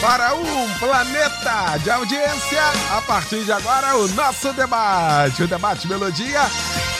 [0.00, 5.42] Para um planeta de audiência, a partir de agora, o nosso debate.
[5.42, 6.40] O debate Melodia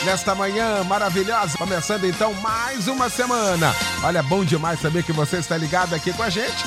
[0.05, 1.57] nesta manhã maravilhosa.
[1.57, 3.75] Começando então mais uma semana.
[4.03, 6.63] Olha, bom demais saber que você está ligado aqui com a gente,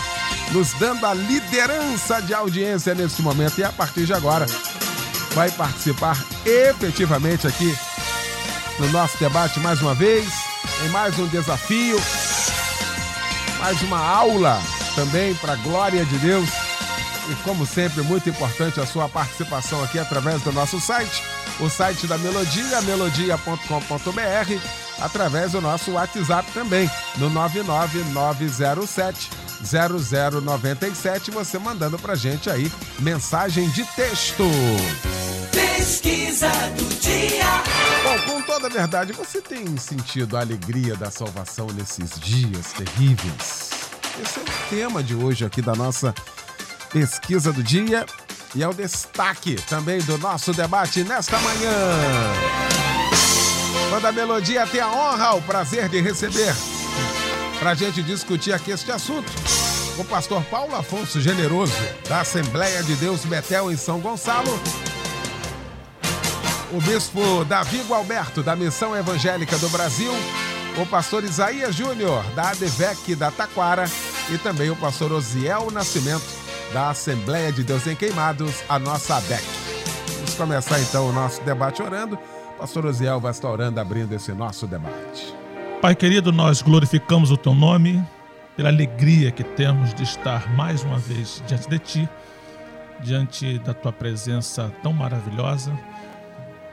[0.51, 3.59] nos dando a liderança de audiência neste momento.
[3.59, 4.47] E a partir de agora,
[5.35, 7.77] vai participar efetivamente aqui
[8.79, 10.27] no nosso debate mais uma vez,
[10.83, 12.01] em mais um desafio,
[13.59, 14.59] mais uma aula
[14.95, 16.49] também para a glória de Deus.
[17.29, 21.23] E como sempre, muito importante a sua participação aqui através do nosso site
[21.59, 24.59] o site da Melodia, melodia.com.br,
[24.99, 29.29] através do nosso WhatsApp também, no 99907
[29.63, 32.69] 0097, você mandando pra gente aí
[32.99, 34.43] mensagem de texto.
[35.51, 37.63] Pesquisa do dia.
[38.03, 43.72] Bom, com toda a verdade, você tem sentido a alegria da salvação nesses dias terríveis?
[44.21, 46.13] Esse é o tema de hoje aqui da nossa
[46.91, 48.05] pesquisa do dia.
[48.55, 51.71] E é o destaque também do nosso debate nesta manhã.
[53.89, 56.53] Quando a Melodia tem a honra, o prazer de receber
[57.59, 59.31] para a gente discutir aqui este assunto,
[59.97, 61.73] o pastor Paulo Afonso Generoso,
[62.07, 64.59] da Assembleia de Deus Betel em São Gonçalo,
[66.71, 70.11] o bispo Davi Gualberto, da Missão Evangélica do Brasil,
[70.77, 73.85] o pastor Isaías Júnior, da ADVEC da Taquara,
[74.31, 76.25] e também o pastor Osiel Nascimento,
[76.73, 79.43] da Assembleia de Deus em Queimados, a nossa ADEC.
[80.15, 82.17] Vamos começar então o nosso debate orando.
[82.57, 85.35] Pastor Osiel vai estar orando, abrindo esse nosso debate.
[85.81, 88.03] Pai querido, nós glorificamos o teu nome
[88.55, 92.09] pela alegria que temos de estar mais uma vez diante de ti,
[93.01, 95.77] diante da tua presença tão maravilhosa,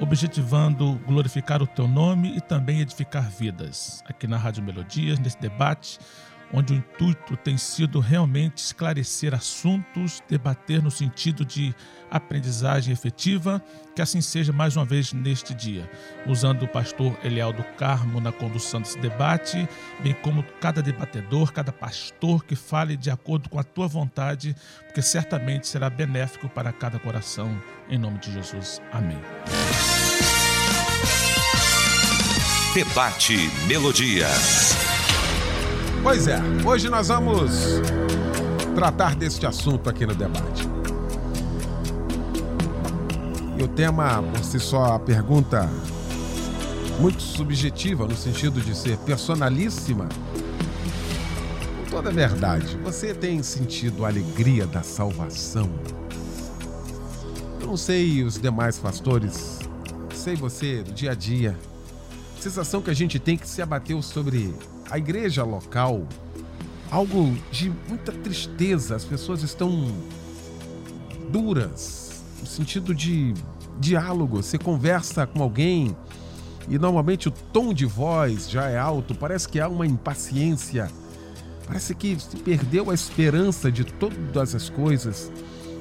[0.00, 4.02] objetivando glorificar o teu nome e também edificar vidas.
[4.06, 5.98] Aqui na Rádio Melodias, nesse debate,
[6.52, 11.74] onde o intuito tem sido realmente esclarecer assuntos, debater no sentido de
[12.10, 13.62] aprendizagem efetiva,
[13.94, 15.88] que assim seja mais uma vez neste dia,
[16.26, 19.68] usando o pastor Eliel do Carmo na condução desse debate,
[20.00, 24.56] bem como cada debatedor, cada pastor que fale de acordo com a tua vontade,
[24.86, 27.56] porque certamente será benéfico para cada coração,
[27.88, 28.82] em nome de Jesus.
[28.92, 29.18] Amém.
[32.72, 34.28] Debate Melodia.
[36.04, 37.50] Pois é, hoje nós vamos
[38.76, 40.68] tratar deste assunto aqui no debate.
[43.58, 45.68] E o tema, por si só, a pergunta
[47.00, 50.08] muito subjetiva, no sentido de ser personalíssima.
[51.76, 55.68] Com toda a verdade, você tem sentido a alegria da salvação?
[57.60, 59.58] Eu não sei os demais pastores,
[60.14, 61.58] sei você, do dia a dia.
[62.40, 64.54] Sensação que a gente tem que se abateu sobre
[64.90, 66.06] a igreja local
[66.90, 68.96] algo de muita tristeza.
[68.96, 69.94] As pessoas estão
[71.30, 73.34] duras, no sentido de
[73.78, 74.42] diálogo.
[74.42, 75.94] Você conversa com alguém
[76.66, 80.90] e normalmente o tom de voz já é alto, parece que há uma impaciência,
[81.66, 85.30] parece que se perdeu a esperança de todas as coisas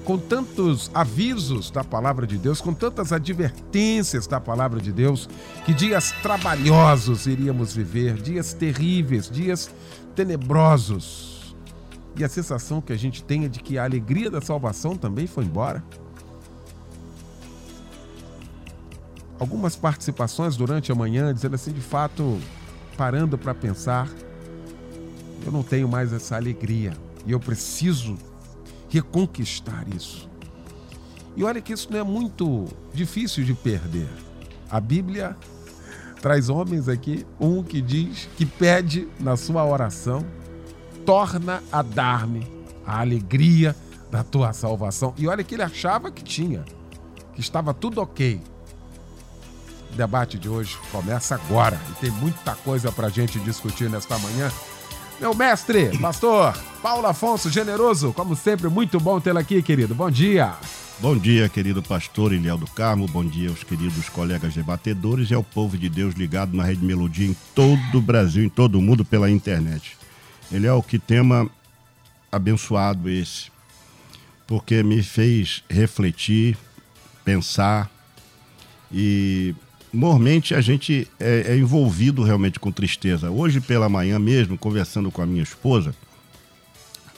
[0.05, 5.29] com tantos avisos da palavra de Deus, com tantas advertências da palavra de Deus,
[5.65, 9.69] que dias trabalhosos iríamos viver, dias terríveis, dias
[10.15, 11.55] tenebrosos.
[12.17, 15.27] E a sensação que a gente tem é de que a alegria da salvação também
[15.27, 15.83] foi embora.
[19.39, 22.37] Algumas participações durante a manhã dizendo assim, de fato,
[22.97, 24.09] parando para pensar,
[25.45, 26.93] eu não tenho mais essa alegria
[27.25, 28.17] e eu preciso
[28.89, 30.29] reconquistar isso.
[31.35, 34.09] E olha que isso não é muito difícil de perder.
[34.69, 35.37] A Bíblia
[36.21, 40.25] traz homens aqui, um que diz que pede na sua oração,
[41.05, 42.45] torna a dar-me
[42.85, 43.75] a alegria
[44.11, 45.13] da tua salvação.
[45.17, 46.65] E olha que ele achava que tinha,
[47.33, 48.41] que estava tudo ok.
[49.91, 54.51] O debate de hoje começa agora e tem muita coisa para gente discutir nesta manhã.
[55.19, 59.93] Meu mestre, pastor Paulo Afonso Generoso, como sempre, muito bom tê-lo aqui, querido.
[59.93, 60.53] Bom dia.
[60.99, 63.05] Bom dia, querido pastor Iliel do Carmo.
[63.05, 67.27] Bom dia aos queridos colegas debatedores e ao povo de Deus ligado na Rede Melodia
[67.27, 69.97] em todo o Brasil, em todo o mundo pela internet.
[70.49, 71.49] Eliel, que tema
[72.31, 73.51] abençoado esse,
[74.47, 76.57] porque me fez refletir,
[77.25, 77.91] pensar
[78.89, 79.53] e
[79.93, 83.29] normalmente a gente é, é, envolvido realmente com tristeza.
[83.29, 85.93] Hoje pela manhã mesmo, conversando com a minha esposa,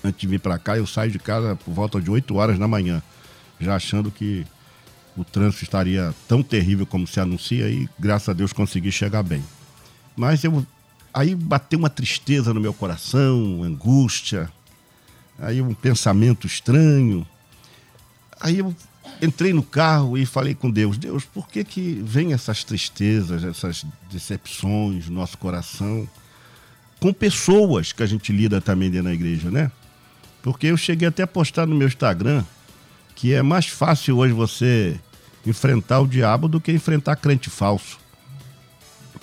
[0.04, 2.68] antes de vir para cá, eu saio de casa por volta de 8 horas da
[2.68, 3.02] manhã,
[3.60, 4.46] já achando que
[5.16, 9.44] o trânsito estaria tão terrível como se anuncia e graças a Deus consegui chegar bem.
[10.16, 10.66] Mas eu
[11.14, 14.50] aí bateu uma tristeza no meu coração, angústia,
[15.38, 17.28] aí um pensamento estranho.
[18.40, 18.74] Aí eu
[19.22, 23.86] entrei no carro e falei com Deus: Deus, por que, que vem essas tristezas, essas
[24.12, 26.08] decepções no nosso coração
[27.00, 29.72] com pessoas que a gente lida também dentro da igreja, né?
[30.44, 32.44] Porque eu cheguei até a postar no meu Instagram
[33.16, 35.00] que é mais fácil hoje você
[35.46, 38.00] enfrentar o diabo do que enfrentar crente falso.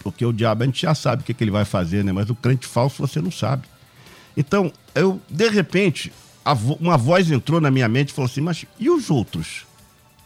[0.03, 2.13] Porque o diabo a gente já sabe o que, que ele vai fazer, né?
[2.13, 3.67] Mas o crente falso você não sabe.
[4.37, 6.13] Então, eu, de repente,
[6.81, 9.68] uma voz entrou na minha mente e falou assim: Mas e os outros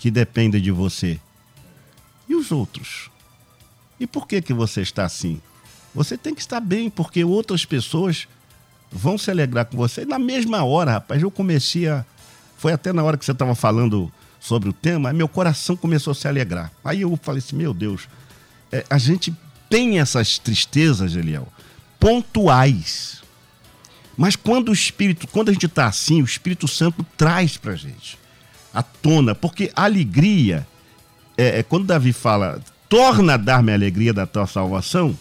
[0.03, 1.17] que dependem de você?
[2.29, 3.09] E os outros?
[4.01, 5.41] E por que, que você está assim?
[5.95, 8.27] Você tem que estar bem, porque outras pessoas
[8.91, 10.03] vão se alegrar com você.
[10.03, 12.05] E na mesma hora, rapaz, eu comecei a.
[12.59, 16.15] Foi até na hora que você estava falando sobre o tema, meu coração começou a
[16.17, 16.73] se alegrar.
[16.85, 18.09] Aí eu falei assim: meu Deus,
[18.73, 19.33] é, a gente
[19.71, 21.47] tem essas tristezas, Eliel,
[22.01, 23.23] pontuais.
[24.17, 28.21] Mas quando o Espírito, quando a gente está assim, o Espírito Santo traz para gente
[28.73, 30.67] à tona, porque alegria,
[31.37, 35.17] é, é, quando Davi fala, torna a dar-me a alegria da tua salvação,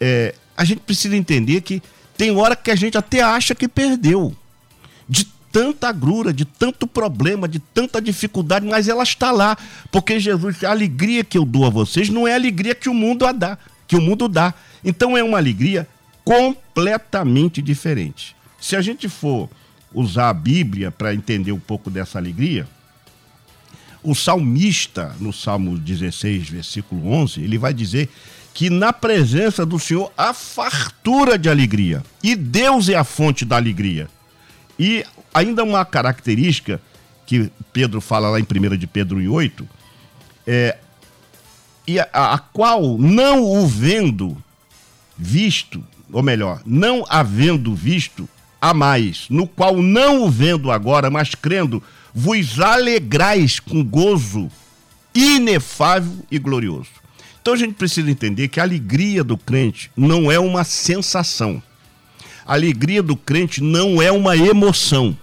[0.00, 1.82] é, a gente precisa entender que
[2.16, 4.34] tem hora que a gente até acha que perdeu.
[5.08, 9.56] De tanta agrura, de tanto problema, de tanta dificuldade, mas ela está lá.
[9.90, 12.94] Porque Jesus, a alegria que eu dou a vocês não é a alegria que o
[12.94, 14.54] mundo a dá, que o mundo dá.
[14.84, 15.88] Então é uma alegria
[16.24, 18.34] completamente diferente.
[18.60, 19.48] Se a gente for
[19.94, 22.66] usar a Bíblia para entender um pouco dessa alegria,
[24.02, 28.10] o salmista, no Salmo 16, versículo 11, ele vai dizer
[28.52, 32.02] que na presença do Senhor há fartura de alegria.
[32.22, 34.08] E Deus é a fonte da alegria.
[34.78, 36.80] E ainda uma característica
[37.26, 39.66] que Pedro fala lá em 1 de Pedro 8,
[40.46, 40.76] é,
[41.86, 44.36] e a, a qual não o vendo
[45.16, 45.82] visto,
[46.12, 48.28] ou melhor, não havendo visto
[48.64, 51.82] a mais, no qual não o vendo agora, mas crendo,
[52.14, 54.50] vos alegrais com gozo
[55.14, 56.88] inefável e glorioso.
[57.42, 61.62] Então a gente precisa entender que a alegria do crente não é uma sensação.
[62.46, 65.14] A alegria do crente não é uma emoção.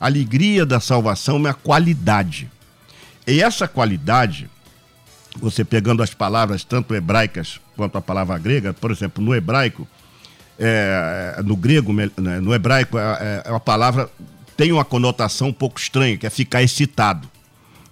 [0.00, 2.50] A alegria da salvação é uma qualidade.
[3.26, 4.48] E essa qualidade,
[5.36, 9.86] você pegando as palavras tanto hebraicas quanto a palavra grega, por exemplo, no hebraico,
[10.58, 12.10] é, no grego, né,
[12.40, 14.10] no hebraico, é, é, a palavra
[14.56, 17.28] tem uma conotação um pouco estranha, que é ficar excitado.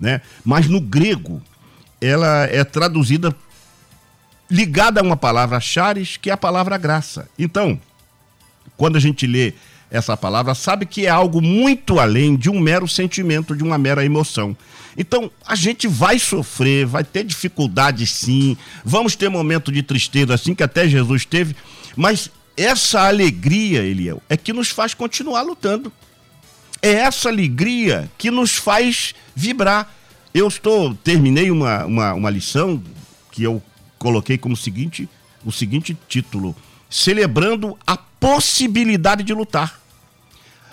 [0.00, 0.20] Né?
[0.44, 1.40] Mas no grego,
[2.00, 3.34] ela é traduzida
[4.50, 7.28] ligada a uma palavra charis, que é a palavra graça.
[7.38, 7.80] Então,
[8.76, 9.54] quando a gente lê
[9.90, 14.04] essa palavra, sabe que é algo muito além de um mero sentimento, de uma mera
[14.04, 14.56] emoção.
[14.98, 20.54] Então, a gente vai sofrer, vai ter dificuldade sim, vamos ter momento de tristeza assim,
[20.54, 21.54] que até Jesus teve,
[21.94, 25.92] mas essa alegria, Eliel, é que nos faz continuar lutando.
[26.80, 29.92] É essa alegria que nos faz vibrar.
[30.32, 32.82] Eu estou, terminei uma, uma, uma lição
[33.30, 33.62] que eu
[33.98, 35.08] coloquei como seguinte,
[35.44, 36.54] o seguinte título:
[36.88, 39.80] celebrando a possibilidade de lutar.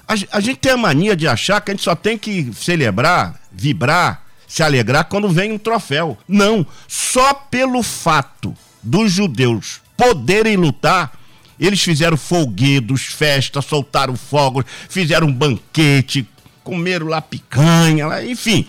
[0.08, 3.40] A, a, gente tem a mania de achar que a gente só tem que celebrar,
[3.52, 6.18] vibrar, se alegrar quando vem um troféu.
[6.28, 11.18] Não, só pelo fato dos judeus poderem lutar,
[11.66, 16.28] eles fizeram folguedos, festas, soltaram fogos, fizeram um banquete,
[16.62, 18.68] comeram lá picanha, enfim.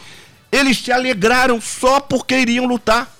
[0.53, 3.13] Eles se alegraram só porque iriam lutar.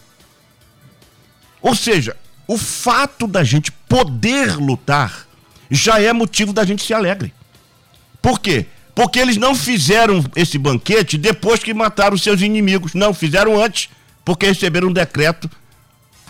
[1.61, 2.17] Ou seja,
[2.47, 5.27] o fato da gente poder lutar
[5.69, 7.35] já é motivo da gente se alegre.
[8.23, 8.67] Por quê?
[8.95, 12.95] Porque eles não fizeram esse banquete depois que mataram seus inimigos.
[12.95, 13.89] Não, fizeram antes,
[14.25, 15.51] porque receberam um decreto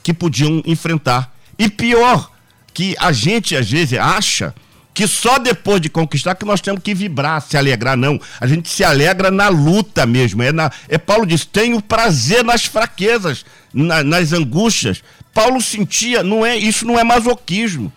[0.03, 1.31] que podiam enfrentar.
[1.59, 2.31] E pior,
[2.75, 4.53] que a gente às vezes acha
[4.93, 8.21] que só depois de conquistar que nós temos que vibrar, se alegrar, não.
[8.41, 10.43] A gente se alegra na luta mesmo.
[10.43, 15.03] É, na, é Paulo diz: tenho prazer nas fraquezas, na, nas angústias.
[15.33, 17.93] Paulo sentia, não é, isso não é masoquismo.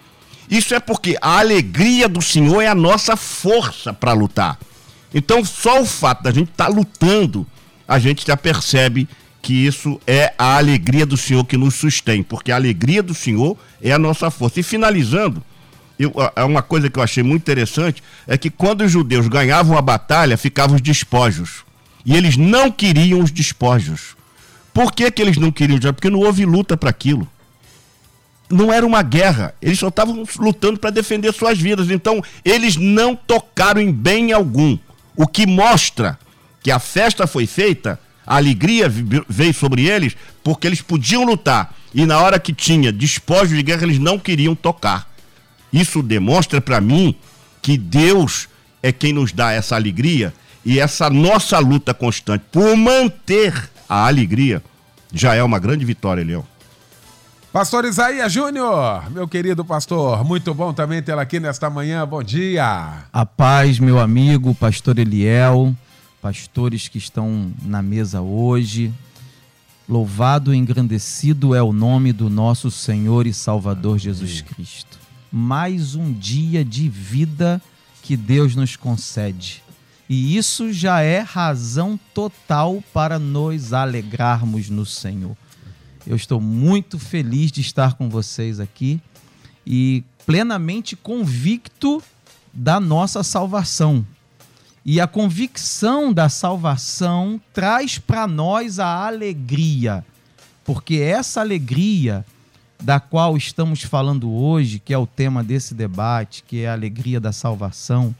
[0.50, 4.58] Isso é porque a alegria do Senhor é a nossa força para lutar.
[5.14, 7.46] Então, só o fato da gente estar tá lutando,
[7.88, 9.08] a gente já percebe
[9.48, 13.58] que isso é a alegria do Senhor que nos sustém, porque a alegria do Senhor
[13.82, 14.60] é a nossa força.
[14.60, 15.42] E finalizando,
[15.98, 16.14] eu,
[16.46, 20.36] uma coisa que eu achei muito interessante é que quando os judeus ganhavam a batalha,
[20.36, 21.64] ficavam os despojos.
[22.06, 24.18] E eles não queriam os despojos.
[24.74, 25.80] Por que, que eles não queriam?
[25.94, 27.26] Porque não houve luta para aquilo.
[28.50, 31.90] Não era uma guerra, eles só estavam lutando para defender suas vidas.
[31.90, 34.78] Então, eles não tocaram em bem algum.
[35.16, 36.20] O que mostra
[36.62, 38.92] que a festa foi feita, a alegria
[39.28, 41.74] veio sobre eles, porque eles podiam lutar.
[41.96, 45.10] E na hora que tinha despojo de guerra, eles não queriam tocar.
[45.72, 47.16] Isso demonstra para mim
[47.62, 48.50] que Deus
[48.84, 50.34] é quem nos dá essa alegria
[50.66, 54.62] e essa nossa luta constante por manter a alegria
[55.14, 56.46] já é uma grande vitória, Leão.
[57.52, 62.06] Pastor Isaías Júnior, meu querido pastor, muito bom também tê-lo aqui nesta manhã.
[62.06, 63.06] Bom dia.
[63.12, 65.74] A paz, meu amigo, pastor Eliel,
[66.22, 68.94] pastores que estão na mesa hoje.
[69.88, 75.00] Louvado e engrandecido é o nome do nosso Senhor e Salvador Jesus Cristo.
[75.32, 77.62] Mais um dia de vida
[78.04, 79.64] que Deus nos concede.
[80.10, 85.36] E isso já é razão total para nos alegrarmos no Senhor.
[86.06, 89.02] Eu estou muito feliz de estar com vocês aqui
[89.66, 92.02] e plenamente convicto
[92.54, 94.06] da nossa salvação.
[94.90, 100.02] E a convicção da salvação traz para nós a alegria,
[100.64, 102.26] porque essa alegria
[102.82, 107.20] da qual estamos falando hoje, que é o tema desse debate, que é a alegria
[107.20, 108.16] da salvação,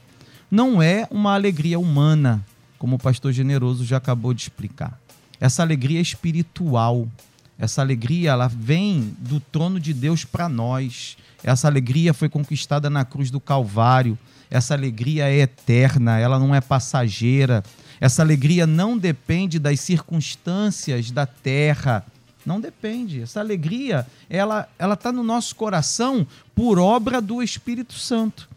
[0.50, 2.44] não é uma alegria humana,
[2.78, 5.00] como o pastor Generoso já acabou de explicar.
[5.40, 7.08] Essa alegria é espiritual.
[7.58, 11.16] Essa alegria ela vem do trono de Deus para nós.
[11.42, 14.18] Essa alegria foi conquistada na cruz do Calvário.
[14.50, 17.62] Essa alegria é eterna, ela não é passageira.
[18.00, 22.04] Essa alegria não depende das circunstâncias da terra.
[22.46, 23.20] Não depende.
[23.20, 28.48] Essa alegria, ela ela está no nosso coração por obra do Espírito Santo.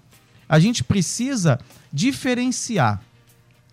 [0.48, 1.60] A gente precisa
[1.92, 3.02] diferenciar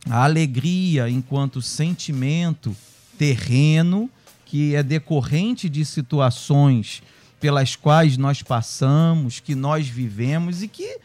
[0.08, 2.74] a alegria enquanto sentimento
[3.18, 4.10] terreno
[4.44, 7.02] que é decorrente de situações
[7.38, 10.98] pelas quais nós passamos, que nós vivemos e que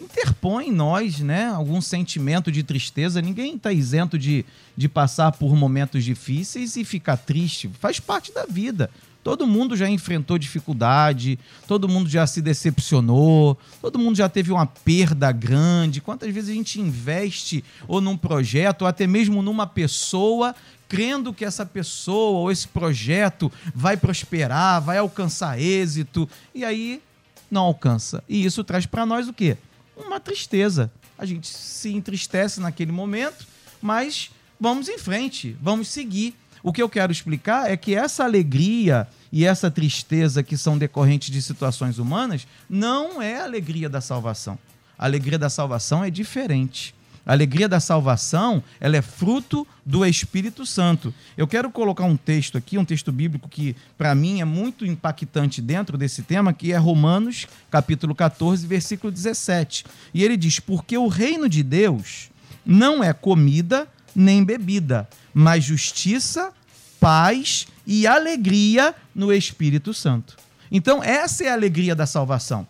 [0.00, 3.22] interpõe em nós né, algum sentimento de tristeza.
[3.22, 4.44] Ninguém está isento de,
[4.76, 7.70] de passar por momentos difíceis e ficar triste.
[7.80, 8.90] Faz parte da vida.
[9.26, 11.36] Todo mundo já enfrentou dificuldade,
[11.66, 16.00] todo mundo já se decepcionou, todo mundo já teve uma perda grande.
[16.00, 20.54] Quantas vezes a gente investe ou num projeto, ou até mesmo numa pessoa,
[20.88, 27.02] crendo que essa pessoa ou esse projeto vai prosperar, vai alcançar êxito, e aí
[27.50, 28.22] não alcança.
[28.28, 29.56] E isso traz para nós o quê?
[29.96, 30.90] Uma tristeza.
[31.16, 33.46] A gente se entristece naquele momento,
[33.80, 36.34] mas vamos em frente, vamos seguir.
[36.62, 41.30] O que eu quero explicar é que essa alegria e essa tristeza que são decorrentes
[41.30, 44.58] de situações humanas não é a alegria da salvação.
[44.98, 46.94] A alegria da salvação é diferente.
[47.26, 51.12] A alegria da salvação, ela é fruto do Espírito Santo.
[51.36, 55.60] Eu quero colocar um texto aqui, um texto bíblico que para mim é muito impactante
[55.60, 59.84] dentro desse tema, que é Romanos, capítulo 14, versículo 17.
[60.14, 62.30] E ele diz: "Porque o reino de Deus
[62.64, 66.52] não é comida nem bebida, mas justiça,
[67.00, 70.36] paz e alegria no Espírito Santo.
[70.70, 72.66] Então, essa é a alegria da salvação.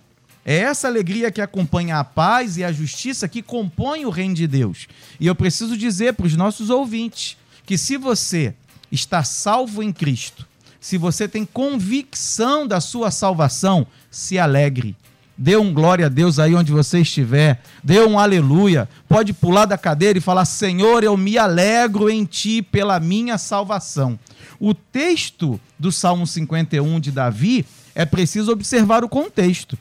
[0.48, 4.46] É essa alegria que acompanha a paz e a justiça que compõe o reino de
[4.46, 4.86] Deus.
[5.18, 7.36] E eu preciso dizer para os nossos ouvintes
[7.66, 8.54] que se você
[8.92, 10.46] está salvo em Cristo,
[10.80, 14.94] se você tem convicção da sua salvação, se alegre.
[15.36, 17.60] Dê um glória a Deus aí onde você estiver.
[17.82, 18.88] Dê um aleluia.
[19.08, 24.16] Pode pular da cadeira e falar: Senhor, eu me alegro em ti pela minha salvação.
[24.60, 29.76] O texto do Salmo 51 de Davi é preciso observar o contexto.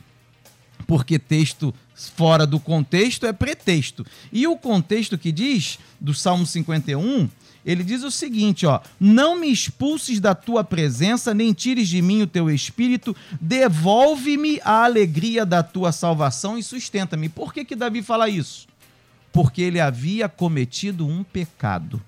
[0.86, 4.06] Porque texto fora do contexto é pretexto.
[4.32, 7.28] E o contexto que diz do Salmo 51
[7.66, 12.22] ele diz o seguinte, ó: "Não me expulses da tua presença, nem tires de mim
[12.22, 17.28] o teu espírito, devolve-me a alegria da tua salvação e sustenta-me".
[17.28, 18.68] Por que que Davi fala isso?
[19.32, 22.00] Porque ele havia cometido um pecado.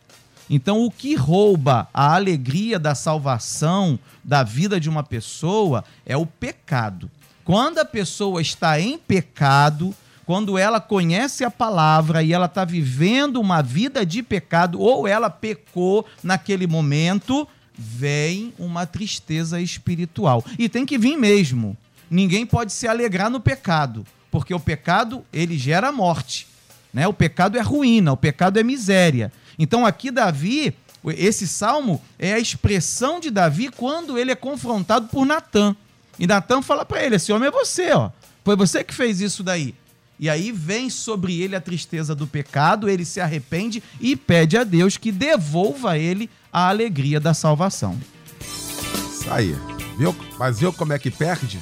[0.48, 6.24] Então, o que rouba a alegria da salvação da vida de uma pessoa é o
[6.24, 7.10] pecado.
[7.48, 9.94] Quando a pessoa está em pecado,
[10.26, 15.30] quando ela conhece a palavra e ela está vivendo uma vida de pecado, ou ela
[15.30, 20.44] pecou naquele momento, vem uma tristeza espiritual.
[20.58, 21.74] E tem que vir mesmo.
[22.10, 26.46] Ninguém pode se alegrar no pecado, porque o pecado ele gera morte.
[26.92, 27.08] Né?
[27.08, 29.32] O pecado é ruína, o pecado é miséria.
[29.58, 35.24] Então aqui Davi, esse salmo é a expressão de Davi quando ele é confrontado por
[35.24, 35.74] Natan.
[36.18, 38.10] E Natan fala para ele: esse homem é você, ó.
[38.44, 39.74] Foi você que fez isso daí.
[40.20, 44.64] E aí vem sobre ele a tristeza do pecado, ele se arrepende e pede a
[44.64, 47.96] Deus que devolva a ele a alegria da salvação.
[48.40, 49.56] Isso aí.
[49.96, 50.14] Viu?
[50.38, 51.60] Mas viu como é que perde?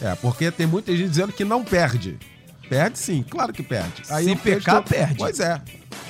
[0.00, 2.18] É, porque tem muita gente dizendo que não perde.
[2.68, 4.06] Perde sim, claro que perde.
[4.06, 5.16] Se eu pecar, penso- perde.
[5.18, 5.60] Pois é.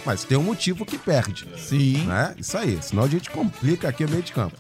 [0.06, 1.46] Mas tem um motivo que perde.
[1.58, 2.04] Sim.
[2.06, 2.34] Né?
[2.38, 4.56] Isso aí, senão a gente complica aqui o meio de campo.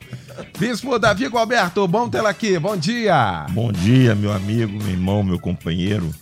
[0.58, 3.46] Bispo Davi Gualberto, bom tê-lo aqui, bom dia.
[3.50, 6.12] Bom dia, meu amigo, meu irmão, meu companheiro,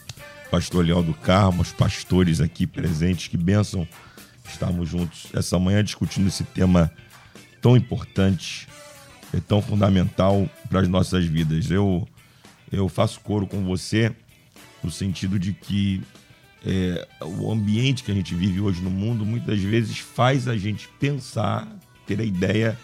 [0.50, 3.86] pastor Leal do Carmo, os pastores aqui presentes, que bênção
[4.48, 6.90] estarmos juntos essa manhã discutindo esse tema
[7.60, 8.66] tão importante,
[9.32, 11.70] e tão fundamental para as nossas vidas.
[11.70, 12.06] Eu,
[12.70, 14.12] eu faço coro com você
[14.82, 16.02] no sentido de que
[16.64, 20.88] é, o ambiente que a gente vive hoje no mundo muitas vezes faz a gente
[20.98, 21.66] pensar,
[22.06, 22.78] ter a ideia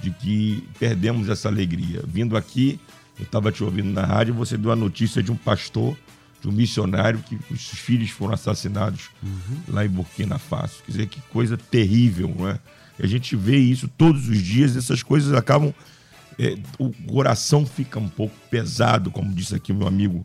[0.00, 2.02] de que perdemos essa alegria.
[2.06, 2.78] Vindo aqui,
[3.18, 5.96] eu estava te ouvindo na rádio, você deu a notícia de um pastor,
[6.40, 9.10] de um missionário que os filhos foram assassinados
[9.68, 10.82] lá em Burkina Faso.
[10.84, 12.58] Quer dizer, que coisa terrível, não é?
[12.98, 15.72] E a gente vê isso todos os dias, essas coisas acabam.
[16.38, 20.24] é, o coração fica um pouco pesado, como disse aqui o meu amigo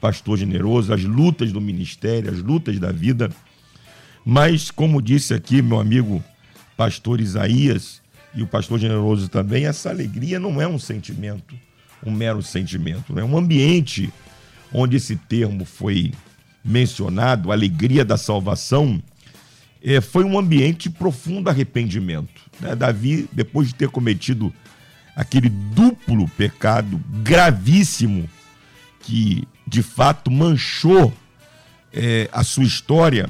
[0.00, 3.30] pastor generoso, as lutas do ministério, as lutas da vida.
[4.24, 6.22] Mas, como disse aqui meu amigo
[6.76, 8.00] pastor Isaías
[8.38, 11.56] e o pastor generoso também, essa alegria não é um sentimento,
[12.06, 14.12] um mero sentimento, é um ambiente
[14.72, 16.12] onde esse termo foi
[16.64, 19.02] mencionado, alegria da salvação,
[19.82, 22.40] eh, foi um ambiente de profundo arrependimento.
[22.60, 22.76] né?
[22.76, 24.54] Davi, depois de ter cometido
[25.16, 28.30] aquele duplo pecado gravíssimo
[29.00, 31.12] que de fato manchou
[31.92, 33.28] eh, a sua história,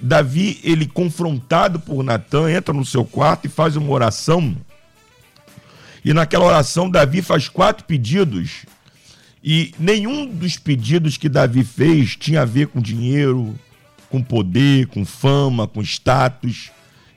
[0.00, 4.56] Davi, ele confrontado por Natan, entra no seu quarto e faz uma oração.
[6.04, 8.66] E naquela oração, Davi faz quatro pedidos.
[9.42, 13.54] E nenhum dos pedidos que Davi fez tinha a ver com dinheiro,
[14.08, 16.70] com poder, com fama, com status,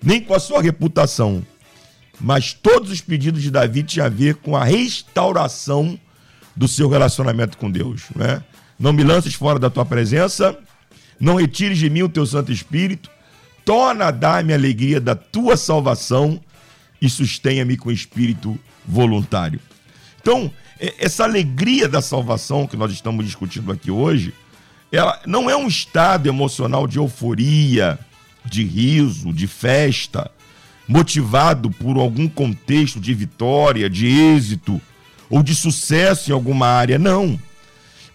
[0.04, 1.46] nem com a sua reputação.
[2.20, 6.00] Mas todos os pedidos de Davi tinham a ver com a restauração
[6.56, 8.04] do seu relacionamento com Deus.
[8.16, 8.42] Né?
[8.80, 10.58] Não me lances fora da tua presença,
[11.20, 13.10] não retires de mim o teu Santo Espírito,
[13.66, 16.40] torna a dar-me a alegria da tua salvação
[17.02, 19.60] e sustenha-me com espírito voluntário.
[20.22, 20.52] Então,
[21.00, 24.34] essa alegria da salvação que nós estamos discutindo aqui hoje,
[24.92, 28.00] ela não é um estado emocional de euforia,
[28.46, 30.32] de riso, de festa,
[30.88, 34.82] motivado por algum contexto de vitória, de êxito
[35.30, 37.40] ou de sucesso em alguma área, não.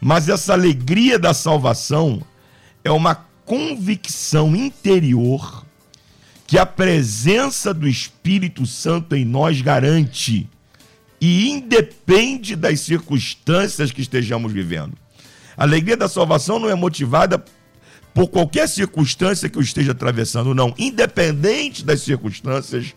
[0.00, 2.22] Mas essa alegria da salvação
[2.84, 3.14] é uma
[3.44, 5.64] convicção interior
[6.46, 10.48] que a presença do Espírito Santo em nós garante
[11.20, 14.92] e independe das circunstâncias que estejamos vivendo.
[15.56, 17.42] A alegria da salvação não é motivada
[18.12, 20.74] por qualquer circunstância que eu esteja atravessando, não.
[20.76, 22.94] Independente das circunstâncias,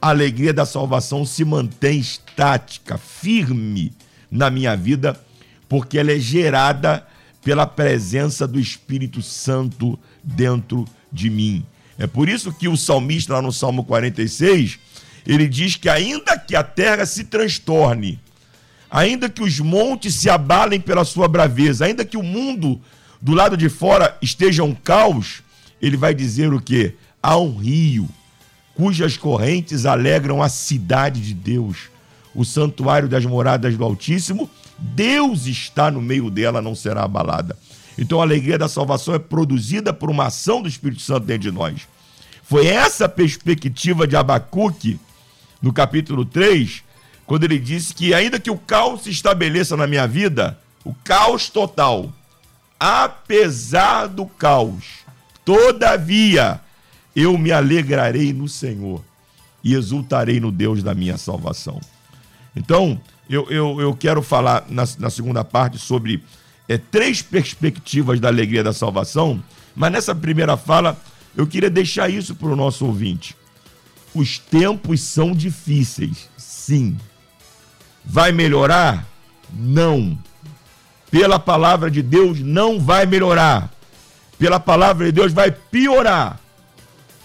[0.00, 3.92] a alegria da salvação se mantém estática, firme
[4.30, 5.20] na minha vida,
[5.68, 7.06] porque ela é gerada
[7.42, 11.64] pela presença do Espírito Santo dentro de mim.
[11.98, 14.78] É por isso que o salmista, lá no Salmo 46,
[15.26, 18.18] ele diz que ainda que a terra se transtorne,
[18.90, 22.80] ainda que os montes se abalem pela sua braveza, ainda que o mundo
[23.20, 25.42] do lado de fora esteja um caos,
[25.82, 26.94] ele vai dizer o quê?
[27.22, 28.08] Há um rio
[28.78, 31.90] cujas correntes alegram a cidade de Deus,
[32.32, 34.48] o santuário das moradas do Altíssimo.
[34.78, 37.56] Deus está no meio dela, não será abalada.
[37.98, 41.50] Então a alegria da salvação é produzida por uma ação do Espírito Santo dentro de
[41.50, 41.88] nós.
[42.44, 44.98] Foi essa perspectiva de Abacuque,
[45.60, 46.82] no capítulo 3,
[47.26, 51.50] quando ele disse que ainda que o caos se estabeleça na minha vida, o caos
[51.50, 52.10] total,
[52.78, 54.84] apesar do caos,
[55.44, 56.60] todavia
[57.14, 59.04] eu me alegrarei no Senhor
[59.62, 61.80] e exultarei no Deus da minha salvação.
[62.54, 66.22] Então, eu, eu, eu quero falar na, na segunda parte sobre
[66.68, 69.42] é, três perspectivas da alegria da salvação,
[69.76, 70.98] mas nessa primeira fala
[71.36, 73.36] eu queria deixar isso para o nosso ouvinte.
[74.14, 76.96] Os tempos são difíceis, sim.
[78.04, 79.06] Vai melhorar?
[79.52, 80.18] Não.
[81.10, 83.70] Pela palavra de Deus, não vai melhorar.
[84.38, 86.40] Pela palavra de Deus, vai piorar.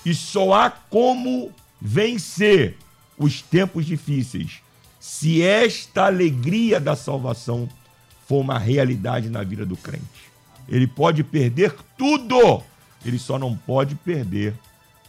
[0.06, 2.78] E só há como vencer
[3.18, 4.62] os tempos difíceis
[5.04, 7.68] se esta alegria da salvação
[8.26, 10.32] for uma realidade na vida do crente.
[10.66, 12.63] Ele pode perder tudo,
[13.06, 14.56] ele só não pode perder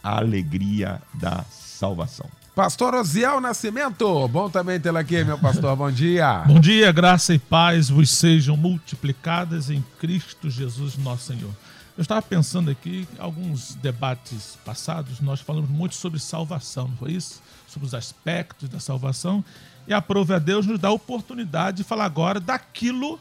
[0.03, 2.25] a alegria da salvação.
[2.53, 6.39] Pastor Osiel Nascimento, bom também tê-lo aqui, meu pastor, bom dia.
[6.45, 11.51] Bom dia, graça e paz vos sejam multiplicadas em Cristo Jesus, nosso Senhor.
[11.97, 17.41] Eu estava pensando aqui, alguns debates passados, nós falamos muito sobre salvação, não foi isso?
[17.69, 19.43] Sobre os aspectos da salvação.
[19.87, 23.17] E a prova a Deus nos dá a oportunidade de falar agora daquilo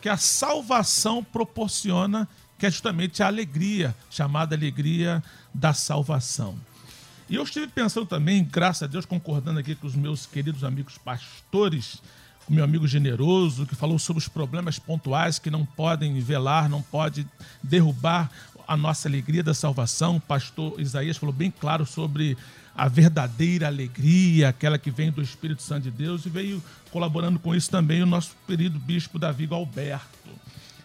[0.00, 2.26] que a salvação proporciona,
[2.58, 6.58] que é justamente a alegria, chamada alegria da salvação.
[7.28, 10.96] E eu estive pensando também, graças a Deus, concordando aqui com os meus queridos amigos
[10.96, 12.00] pastores,
[12.46, 16.82] com meu amigo generoso, que falou sobre os problemas pontuais que não podem velar, não
[16.82, 17.26] pode
[17.62, 18.30] derrubar
[18.66, 20.16] a nossa alegria da salvação.
[20.16, 22.36] O pastor Isaías falou bem claro sobre
[22.76, 27.54] a verdadeira alegria, aquela que vem do Espírito Santo de Deus, e veio colaborando com
[27.54, 30.30] isso também o nosso querido bispo Davi Alberto.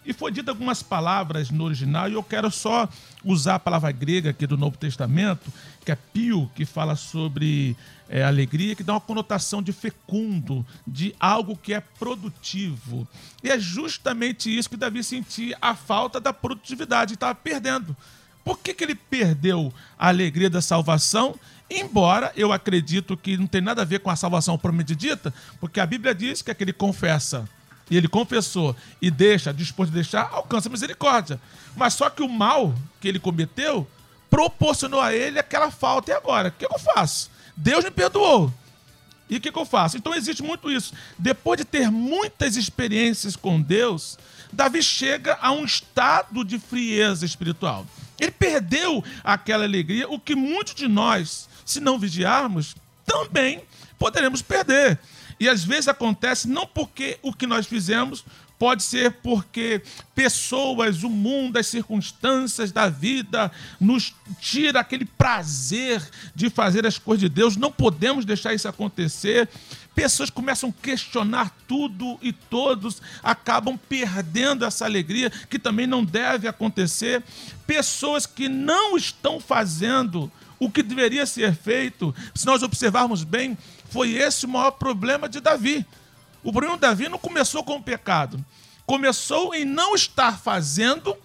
[0.04, 2.88] E foi dito algumas palavras no original, e eu quero só
[3.24, 5.52] usar a palavra grega aqui do Novo Testamento,
[5.84, 7.76] que é pio, que fala sobre
[8.08, 13.06] é, alegria, que dá uma conotação de fecundo, de algo que é produtivo.
[13.42, 17.94] E é justamente isso que Davi sentia, a falta da produtividade, estava perdendo.
[18.42, 21.38] Por que, que ele perdeu a alegria da salvação?
[21.70, 25.86] Embora eu acredito que não tem nada a ver com a salvação prometida, porque a
[25.86, 27.48] Bíblia diz que aquele confessa
[27.90, 31.40] e ele confessou e deixa, disposto a deixar, alcança misericórdia.
[31.76, 33.86] Mas só que o mal que ele cometeu
[34.30, 36.12] proporcionou a ele aquela falta.
[36.12, 36.48] E agora?
[36.48, 37.30] O que eu faço?
[37.56, 38.52] Deus me perdoou.
[39.28, 39.96] E o que eu faço?
[39.96, 40.92] Então existe muito isso.
[41.18, 44.18] Depois de ter muitas experiências com Deus,
[44.52, 47.86] Davi chega a um estado de frieza espiritual.
[48.18, 52.74] Ele perdeu aquela alegria, o que muitos de nós, se não vigiarmos,
[53.06, 53.62] também
[53.98, 54.98] poderemos perder.
[55.40, 58.22] E às vezes acontece não porque o que nós fizemos,
[58.60, 59.80] pode ser porque
[60.14, 63.50] pessoas, o mundo, as circunstâncias da vida
[63.80, 67.56] nos tira aquele prazer de fazer as coisas de Deus.
[67.56, 69.48] Não podemos deixar isso acontecer.
[69.94, 76.46] Pessoas começam a questionar tudo e todos acabam perdendo essa alegria que também não deve
[76.46, 77.22] acontecer.
[77.66, 83.56] Pessoas que não estão fazendo o que deveria ser feito, se nós observarmos bem,
[83.90, 85.84] foi esse o maior problema de Davi.
[86.42, 88.42] O problema de Davi não começou com o pecado,
[88.86, 91.16] começou em não estar fazendo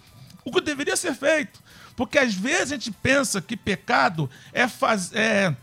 [0.44, 1.62] o que deveria ser feito.
[1.96, 5.56] Porque às vezes a gente pensa que pecado é, faz, é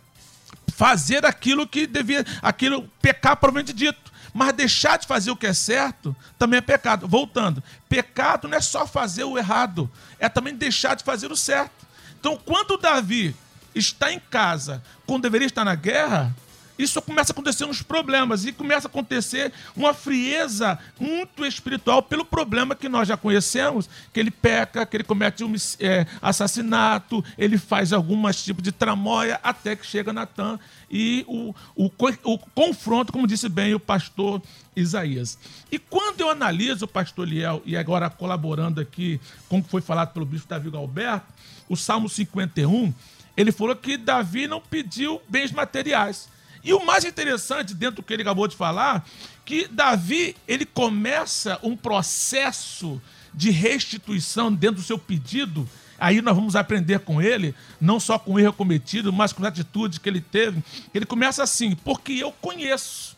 [0.76, 4.12] fazer aquilo que devia, aquilo pecar propriamente dito.
[4.34, 7.08] Mas deixar de fazer o que é certo também é pecado.
[7.08, 11.86] Voltando, pecado não é só fazer o errado, é também deixar de fazer o certo.
[12.20, 13.36] Então, quando Davi
[13.76, 16.36] está em casa quando deveria estar na guerra,
[16.78, 22.26] isso começa a acontecer uns problemas e começa a acontecer uma frieza muito espiritual pelo
[22.26, 27.58] problema que nós já conhecemos, que ele peca, que ele comete um é, assassinato, ele
[27.58, 30.60] faz algumas tipos de tramóia até que chega Natan
[30.90, 31.90] e o, o,
[32.24, 34.42] o confronto, como disse bem o pastor
[34.76, 35.38] Isaías.
[35.72, 39.82] E quando eu analiso o pastor Liel, e agora colaborando aqui com o que foi
[39.82, 41.26] falado pelo bispo Davi Galberto,
[41.70, 42.94] o Salmo 51,
[43.36, 46.30] ele falou que Davi não pediu bens materiais.
[46.64, 49.06] E o mais interessante, dentro do que ele acabou de falar,
[49.44, 53.02] que Davi ele começa um processo
[53.34, 55.68] de restituição dentro do seu pedido.
[56.00, 59.48] Aí nós vamos aprender com ele, não só com o erro cometido, mas com a
[59.48, 60.64] atitude que ele teve.
[60.94, 63.18] Ele começa assim, porque eu conheço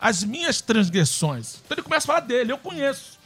[0.00, 1.60] as minhas transgressões.
[1.64, 3.21] Então ele começa a falar dele, eu conheço.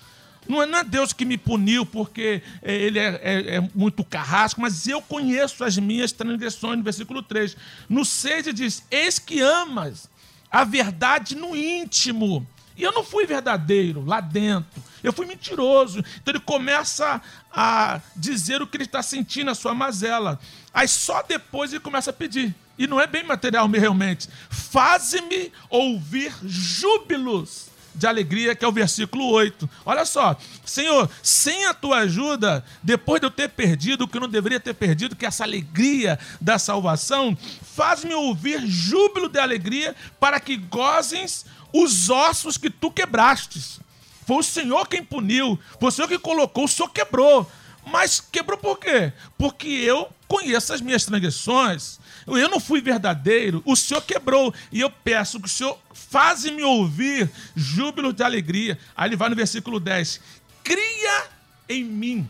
[0.49, 4.05] Não é, não é Deus que me puniu porque é, ele é, é, é, muito
[4.05, 7.57] carrasco, mas eu conheço as minhas transgressões, no versículo 3.
[7.89, 10.09] No 6 diz: Eis que amas
[10.51, 12.47] a verdade no íntimo.
[12.77, 16.01] E eu não fui verdadeiro lá dentro, eu fui mentiroso.
[16.21, 20.39] Então ele começa a dizer o que ele está sentindo, a sua mazela.
[20.75, 22.55] Aí só depois ele começa a pedir.
[22.79, 24.29] E não é bem material realmente.
[24.51, 29.69] Faze-me ouvir júbilos de alegria, que é o versículo 8.
[29.85, 34.21] Olha só, Senhor, sem a tua ajuda, depois de eu ter perdido o que eu
[34.21, 37.37] não deveria ter perdido, que é essa alegria da salvação,
[37.75, 41.27] faz-me ouvir júbilo de alegria para que gozem
[41.73, 43.81] os ossos que tu quebrastes.
[44.27, 47.51] Foi o Senhor quem puniu, foi o Senhor que colocou, o Senhor quebrou.
[47.85, 49.13] Mas quebrou por quê?
[49.39, 54.53] Porque eu conheço as minhas transgressões, eu não fui verdadeiro, o Senhor quebrou.
[54.73, 58.79] E eu peço que o Senhor faça-me ouvir júbilo de alegria.
[58.97, 60.21] Aí ele vai no versículo 10:
[60.65, 61.25] Cria
[61.69, 62.29] em mim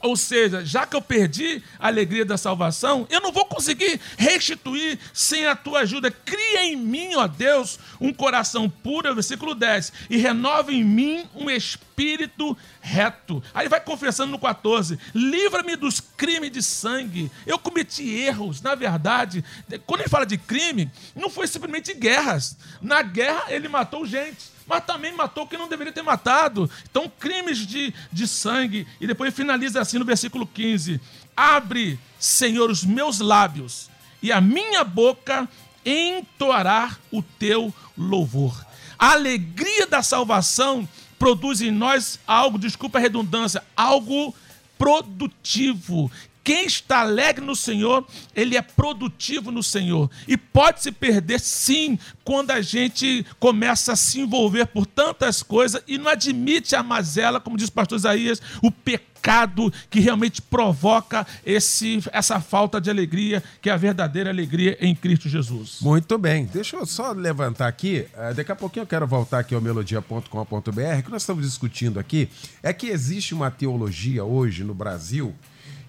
[0.00, 4.98] Ou seja, já que eu perdi a alegria da salvação, eu não vou conseguir restituir
[5.12, 6.10] sem a tua ajuda.
[6.10, 11.50] Cria em mim, ó Deus, um coração puro, versículo 10, e renova em mim um
[11.50, 13.42] espírito reto.
[13.52, 17.30] Aí vai confessando no 14: livra-me dos crimes de sangue.
[17.44, 19.44] Eu cometi erros, na verdade.
[19.86, 22.56] Quando ele fala de crime, não foi simplesmente guerras.
[22.80, 26.70] Na guerra, ele matou gente mas também matou quem não deveria ter matado.
[26.90, 28.86] Então, crimes de, de sangue.
[29.00, 31.00] E depois finaliza assim no versículo 15:
[31.36, 33.88] Abre, Senhor, os meus lábios,
[34.22, 35.48] e a minha boca
[35.84, 38.66] entoará o teu louvor.
[38.98, 40.86] A alegria da salvação
[41.18, 44.34] produz em nós algo, desculpa a redundância, algo
[44.76, 46.10] produtivo
[46.48, 50.10] quem está alegre no Senhor, ele é produtivo no Senhor.
[50.26, 55.82] E pode se perder, sim, quando a gente começa a se envolver por tantas coisas
[55.86, 61.26] e não admite a mazela, como diz o pastor Isaías, o pecado que realmente provoca
[61.44, 65.80] esse, essa falta de alegria, que é a verdadeira alegria em Cristo Jesus.
[65.82, 66.46] Muito bem.
[66.46, 68.06] Deixa eu só levantar aqui.
[68.14, 71.02] Uh, daqui a pouquinho eu quero voltar aqui ao melodia.com.br.
[71.04, 72.30] que nós estamos discutindo aqui
[72.62, 75.34] é que existe uma teologia hoje no Brasil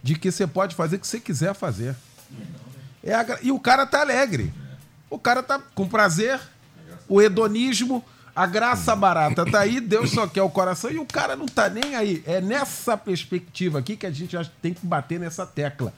[0.01, 1.95] de que você pode fazer o que você quiser fazer.
[3.03, 4.53] É a, e o cara tá alegre.
[5.09, 6.39] O cara tá com prazer.
[7.07, 8.03] O hedonismo,
[8.35, 11.69] a graça barata tá aí, Deus só quer o coração e o cara não tá
[11.69, 12.23] nem aí.
[12.25, 15.93] É nessa perspectiva aqui que a gente tem que bater nessa tecla.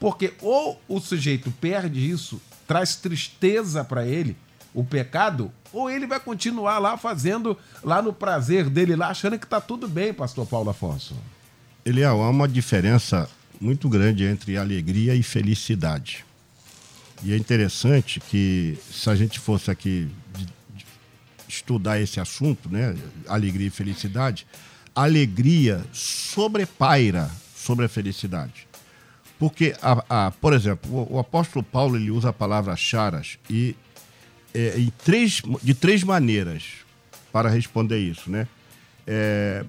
[0.00, 4.36] Porque ou o sujeito perde isso, traz tristeza para ele,
[4.72, 9.46] o pecado, ou ele vai continuar lá fazendo, lá no prazer dele, lá achando que
[9.46, 11.14] tá tudo bem, pastor Paulo Afonso.
[11.84, 13.28] Eliel, há uma diferença
[13.60, 16.24] muito grande entre alegria e felicidade.
[17.22, 20.08] E é interessante que, se a gente fosse aqui
[21.48, 22.96] estudar esse assunto, né,
[23.28, 24.46] alegria e felicidade,
[24.94, 28.66] alegria sobrepaira sobre a felicidade.
[29.38, 33.74] Porque, a, a, por exemplo, o, o, apóstolo Paulo ele usa a palavra charas e
[34.52, 36.64] é, em três, de três maneiras
[37.32, 38.30] para responder isso.
[38.30, 38.46] Né?
[39.06, 39.64] É,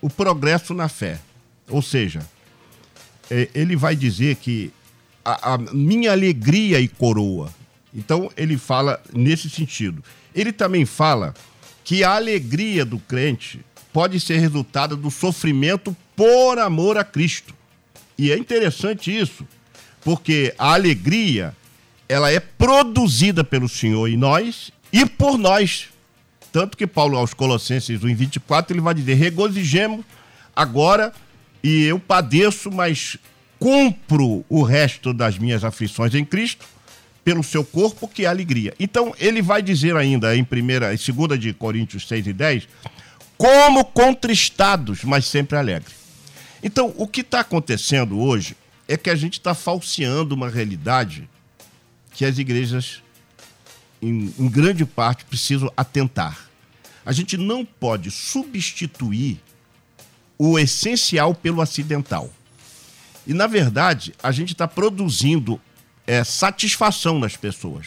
[0.00, 1.18] o progresso na fé,
[1.68, 2.20] ou seja,
[3.30, 4.72] ele vai dizer que
[5.24, 7.52] a, a, minha alegria e coroa.
[7.92, 10.02] Então ele fala nesse sentido.
[10.34, 11.34] Ele também fala
[11.84, 13.60] que a alegria do crente
[13.92, 17.54] pode ser resultado do sofrimento por amor a Cristo.
[18.18, 19.46] E é interessante isso,
[20.02, 21.54] porque a alegria
[22.08, 25.88] ela é produzida pelo Senhor em nós e por nós.
[26.52, 30.04] Tanto que Paulo aos Colossenses 1:24 ele vai dizer: "Regozijemos
[30.54, 31.12] agora
[31.66, 33.16] e eu padeço, mas
[33.58, 36.64] cumpro o resto das minhas aflições em Cristo
[37.24, 38.72] pelo seu corpo, que é alegria.
[38.78, 42.68] Então, ele vai dizer ainda em primeira e segunda de Coríntios 6 e 10,
[43.36, 45.96] como contristados, mas sempre alegres.
[46.62, 51.28] Então, o que está acontecendo hoje é que a gente está falseando uma realidade
[52.12, 53.02] que as igrejas,
[54.00, 56.48] em, em grande parte, precisam atentar.
[57.04, 59.40] A gente não pode substituir
[60.38, 62.30] o essencial pelo acidental.
[63.26, 65.60] E, na verdade, a gente está produzindo
[66.06, 67.86] é, satisfação nas pessoas.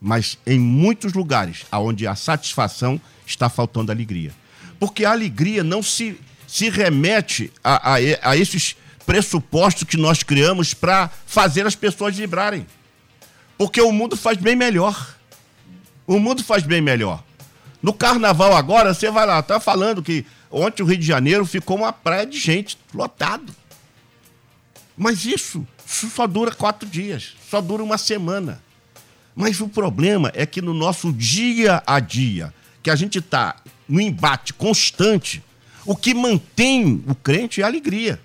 [0.00, 4.32] Mas em muitos lugares onde a satisfação está faltando alegria.
[4.80, 7.96] Porque a alegria não se, se remete a, a,
[8.30, 8.74] a esses
[9.06, 12.66] pressupostos que nós criamos para fazer as pessoas vibrarem.
[13.56, 15.16] Porque o mundo faz bem melhor.
[16.04, 17.22] O mundo faz bem melhor.
[17.80, 21.78] No carnaval agora, você vai lá, tá falando que Ontem o Rio de Janeiro ficou
[21.78, 23.52] uma praia de gente, lotado.
[24.96, 28.62] Mas isso, isso só dura quatro dias, só dura uma semana.
[29.34, 33.56] Mas o problema é que no nosso dia a dia, que a gente está
[33.88, 35.42] no embate constante,
[35.86, 38.20] o que mantém o crente é a alegria.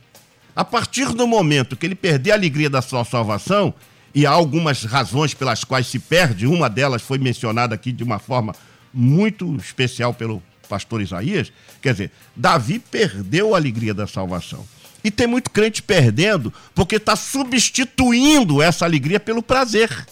[0.54, 3.74] A partir do momento que ele perder a alegria da sua salvação,
[4.14, 8.20] e há algumas razões pelas quais se perde, uma delas foi mencionada aqui de uma
[8.20, 8.56] forma
[8.94, 11.52] muito especial pelo pastor Isaías,
[11.82, 14.66] quer dizer, Davi perdeu a alegria da salvação.
[15.04, 20.08] E tem muito crente perdendo porque está substituindo essa alegria pelo prazer,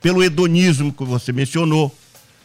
[0.00, 1.94] pelo hedonismo que você mencionou,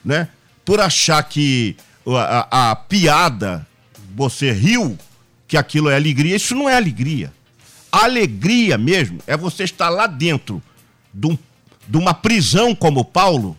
[0.04, 0.30] né?
[0.65, 1.76] Por achar que
[2.08, 3.67] a, a, a piada,
[4.15, 4.97] você riu,
[5.47, 6.36] que aquilo é alegria.
[6.36, 7.32] Isso não é alegria.
[7.91, 10.63] Alegria mesmo é você estar lá dentro
[11.13, 11.38] de, um,
[11.88, 13.56] de uma prisão como Paulo,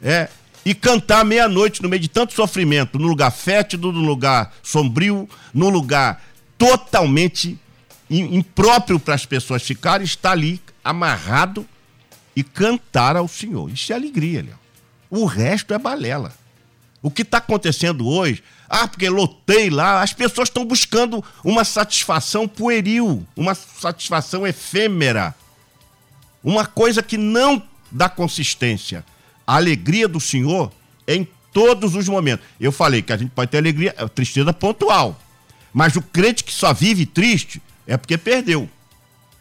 [0.00, 0.28] é,
[0.64, 5.68] e cantar meia-noite no meio de tanto sofrimento, num lugar fétido, num lugar sombrio, num
[5.68, 6.22] lugar
[6.56, 7.58] totalmente
[8.08, 11.66] impróprio para as pessoas ficarem, estar ali amarrado
[12.36, 13.70] e cantar ao Senhor.
[13.70, 14.58] Isso é alegria, Léo.
[15.10, 16.32] O resto é balela.
[17.02, 22.46] O que está acontecendo hoje, ah, porque lotei lá, as pessoas estão buscando uma satisfação
[22.46, 25.34] pueril, uma satisfação efêmera,
[26.44, 29.04] uma coisa que não dá consistência.
[29.46, 30.70] A alegria do Senhor
[31.06, 32.46] é em todos os momentos.
[32.60, 35.18] Eu falei que a gente pode ter alegria, tristeza pontual,
[35.72, 38.68] mas o crente que só vive triste é porque perdeu.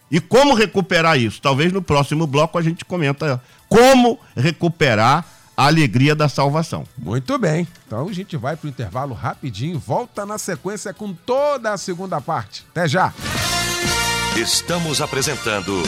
[0.09, 1.41] E como recuperar isso?
[1.41, 6.85] Talvez no próximo bloco a gente comenta como recuperar a alegria da salvação.
[6.97, 7.67] Muito bem.
[7.87, 12.19] Então a gente vai para o intervalo rapidinho, volta na sequência com toda a segunda
[12.19, 12.65] parte.
[12.71, 13.13] Até já.
[14.35, 15.81] Estamos apresentando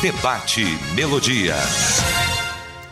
[0.00, 1.56] Debate Melodia.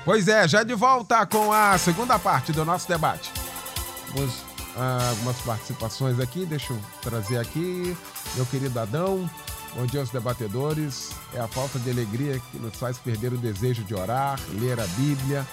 [0.07, 3.33] Pois é, já de volta com a segunda parte do nosso debate.
[4.15, 4.45] Vamos,
[4.77, 7.97] ah, algumas participações aqui, deixa eu trazer aqui.
[8.37, 9.29] Meu querido Adão,
[9.75, 11.11] Bom dia aos debatedores.
[11.35, 14.87] É a falta de alegria que nos faz perder o desejo de orar, ler a
[14.97, 15.45] Bíblia.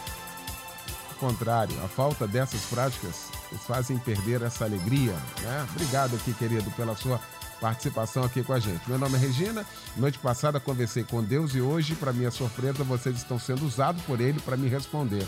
[1.09, 5.13] Ao contrário, a falta dessas práticas nos fazem perder essa alegria.
[5.41, 5.67] Né?
[5.71, 7.19] Obrigado aqui, querido, pela sua
[7.63, 8.89] participação aqui com a gente.
[8.89, 9.65] Meu nome é Regina.
[9.95, 14.19] Noite passada conversei com Deus e hoje, para minha surpresa, vocês estão sendo usados por
[14.19, 15.25] Ele para me responder.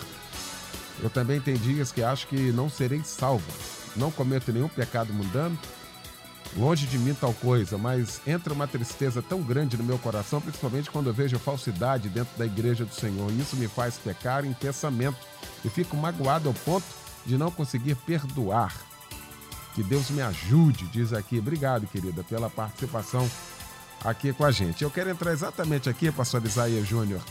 [1.02, 3.50] Eu também tenho dias que acho que não serei salvo.
[3.96, 5.58] Não cometo nenhum pecado mundano
[6.58, 10.90] Longe de mim tal coisa, mas entra uma tristeza tão grande no meu coração, principalmente
[10.90, 13.30] quando eu vejo falsidade dentro da igreja do Senhor.
[13.34, 15.18] Isso me faz pecar em pensamento
[15.66, 16.86] e fico magoado ao ponto
[17.26, 18.74] de não conseguir perdoar.
[19.76, 21.38] Que Deus me ajude, diz aqui.
[21.38, 23.30] Obrigado, querida, pela participação
[24.06, 24.84] aqui com a gente.
[24.84, 27.22] Eu quero entrar exatamente aqui, pastor Isaías Júnior.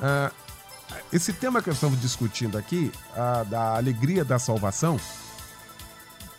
[0.00, 0.30] Ah,
[1.12, 5.00] esse tema que estamos discutindo aqui, ah, da alegria da salvação,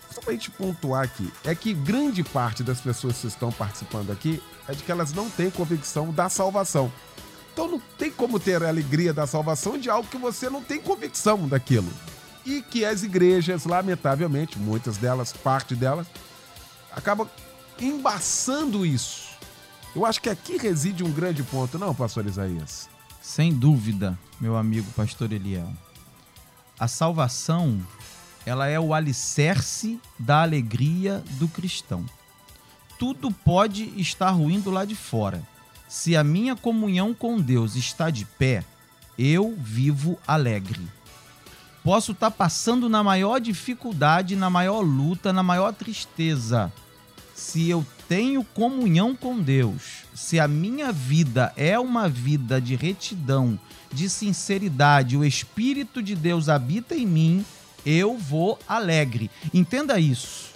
[0.09, 4.11] só para a gente pontuar aqui, é que grande parte das pessoas que estão participando
[4.11, 6.89] aqui é de que elas não têm convicção da salvação.
[7.51, 10.79] Então não tem como ter a alegria da salvação de algo que você não tem
[10.79, 11.91] convicção daquilo.
[12.45, 16.07] E que as igrejas, lamentavelmente, muitas delas, parte delas,
[16.91, 17.27] acabam
[17.79, 19.25] embaçando isso.
[19.95, 22.89] Eu acho que aqui reside um grande ponto, não, pastor Isaías?
[23.21, 25.71] Sem dúvida, meu amigo pastor Eliel.
[26.77, 27.81] A salvação
[28.45, 32.05] ela é o alicerce da alegria do cristão.
[32.99, 35.41] Tudo pode estar ruim do lado de fora.
[35.87, 38.63] Se a minha comunhão com Deus está de pé,
[39.17, 40.81] eu vivo alegre.
[41.85, 46.73] Posso estar passando na maior dificuldade, na maior luta, na maior tristeza.
[47.35, 53.59] Se eu tenho comunhão com Deus, se a minha vida é uma vida de retidão,
[53.93, 57.45] de sinceridade, o Espírito de Deus habita em mim,
[57.85, 59.29] eu vou alegre.
[59.53, 60.55] Entenda isso.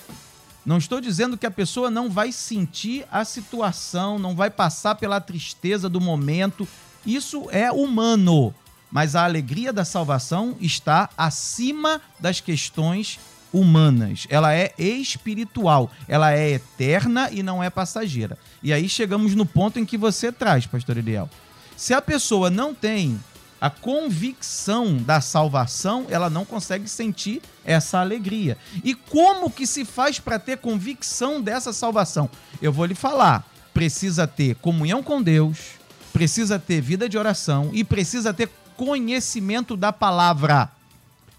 [0.66, 5.22] Não estou dizendo que a pessoa não vai sentir a situação, não vai passar pela
[5.22, 6.68] tristeza do momento.
[7.06, 8.52] Isso é humano.
[8.92, 13.20] Mas a alegria da salvação está acima das questões
[13.54, 14.26] humanas.
[14.30, 18.38] Ela é espiritual, ela é eterna e não é passageira.
[18.62, 21.30] E aí chegamos no ponto em que você traz, pastor Eliel.
[21.76, 23.20] Se a pessoa não tem
[23.62, 28.58] a convicção da salvação, ela não consegue sentir essa alegria.
[28.84, 32.30] E como que se faz para ter convicção dessa salvação?
[32.62, 33.46] Eu vou lhe falar.
[33.74, 35.80] Precisa ter comunhão com Deus,
[36.12, 40.72] precisa ter vida de oração e precisa ter conhecimento da palavra.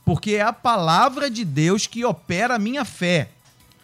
[0.04, 3.30] Porque é a palavra de Deus que opera a minha fé.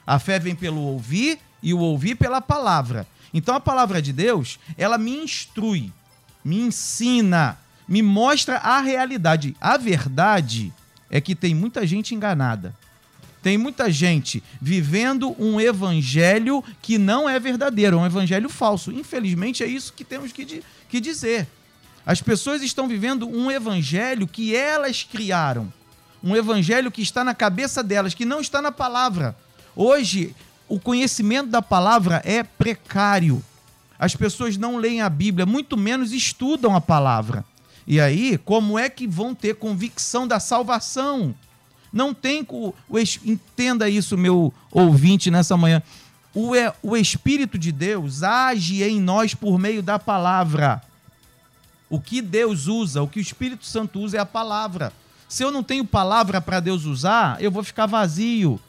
[0.06, 3.06] A fé vem pelo ouvir e o ouvir pela palavra.
[3.32, 5.90] Então a palavra de Deus, ela me instrui,
[6.44, 9.56] me ensina, me mostra a realidade.
[9.58, 10.70] A verdade
[11.10, 12.74] é que tem muita gente enganada.
[13.42, 18.92] Tem muita gente vivendo um evangelho que não é verdadeiro, é um evangelho falso.
[18.92, 21.48] Infelizmente, é isso que temos que, que dizer.
[22.06, 25.72] As pessoas estão vivendo um evangelho que elas criaram.
[26.22, 29.36] Um evangelho que está na cabeça delas, que não está na palavra.
[29.74, 30.32] Hoje,
[30.68, 33.44] o conhecimento da palavra é precário.
[33.98, 37.44] As pessoas não leem a Bíblia, muito menos estudam a palavra.
[37.84, 41.34] E aí, como é que vão ter convicção da salvação?
[41.92, 42.46] Não tem.
[42.48, 45.82] O, o, entenda isso, meu ouvinte, nessa manhã.
[46.32, 50.82] O, o Espírito de Deus age em nós por meio da palavra.
[51.88, 54.92] O que Deus usa, o que o Espírito Santo usa é a palavra.
[55.28, 58.60] Se eu não tenho palavra para Deus usar, eu vou ficar vazio.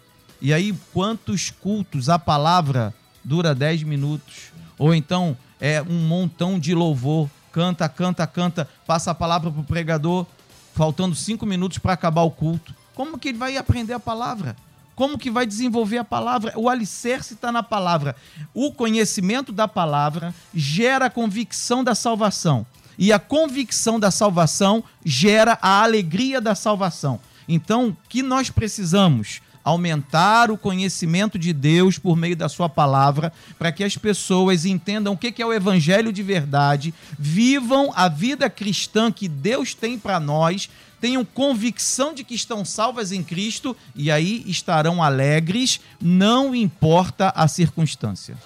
[0.42, 4.52] E aí, quantos cultos a palavra dura 10 minutos?
[4.78, 9.64] Ou então é um montão de louvor canta, canta, canta, passa a palavra para o
[9.64, 10.28] pregador,
[10.76, 12.72] faltando cinco minutos para acabar o culto.
[12.94, 14.56] Como que ele vai aprender a palavra?
[14.96, 16.54] Como que vai desenvolver a palavra?
[16.56, 18.16] O alicerce está na palavra.
[18.54, 22.64] O conhecimento da palavra gera a convicção da salvação.
[22.98, 27.20] E a convicção da salvação gera a alegria da salvação.
[27.48, 29.42] Então, o que nós precisamos?
[29.68, 35.12] aumentar o conhecimento de Deus por meio da sua palavra, para que as pessoas entendam
[35.12, 40.22] o que é o evangelho de verdade, vivam a vida cristã que Deus tem para
[40.22, 40.70] nós,
[41.02, 47.46] tenham convicção de que estão salvas em Cristo e aí estarão alegres, não importa a
[47.46, 48.38] circunstância.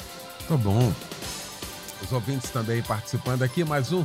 [0.47, 0.91] Tá bom.
[2.03, 4.03] Os ouvintes também participando aqui, mais um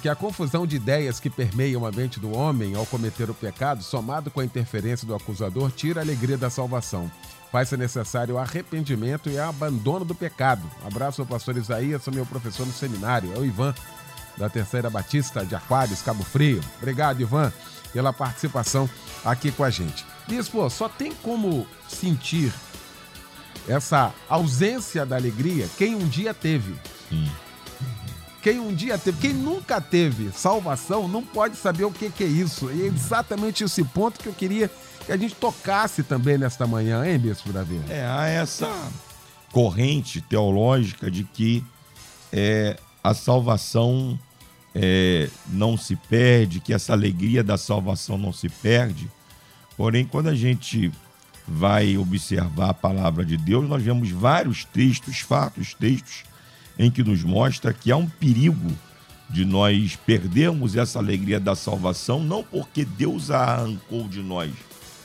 [0.00, 3.82] que a confusão de ideias que permeiam a mente do homem ao cometer o pecado,
[3.82, 7.10] somado com a interferência do acusador, tira a alegria da salvação.
[7.50, 10.62] Faz-se necessário arrependimento e abandono do pecado.
[10.86, 13.32] Abraço ao pastor Isaías, sou meu professor no seminário.
[13.34, 13.74] É o Ivan,
[14.36, 16.60] da Terceira Batista de Aquários, Cabo Frio.
[16.78, 17.52] Obrigado, Ivan,
[17.92, 18.88] pela participação
[19.24, 20.04] aqui com a gente.
[20.28, 22.52] Bispo, só tem como sentir
[23.66, 26.74] essa ausência da alegria quem um dia teve.
[27.08, 27.28] Sim.
[28.42, 32.26] Quem um dia teve, quem nunca teve salvação, não pode saber o que, que é
[32.26, 32.70] isso.
[32.70, 34.70] E é exatamente esse ponto que eu queria
[35.04, 37.80] que a gente tocasse também nesta manhã, hein, Bispo Davi?
[37.88, 38.70] É, há essa
[39.52, 41.64] corrente teológica de que
[42.32, 44.18] é, a salvação
[44.74, 49.10] é, não se perde, que essa alegria da salvação não se perde.
[49.76, 50.90] Porém, quando a gente
[51.46, 56.29] vai observar a palavra de Deus, nós vemos vários textos, fatos, textos
[56.80, 58.72] em que nos mostra que há um perigo
[59.28, 64.50] de nós perdermos essa alegria da salvação, não porque Deus a arrancou de nós,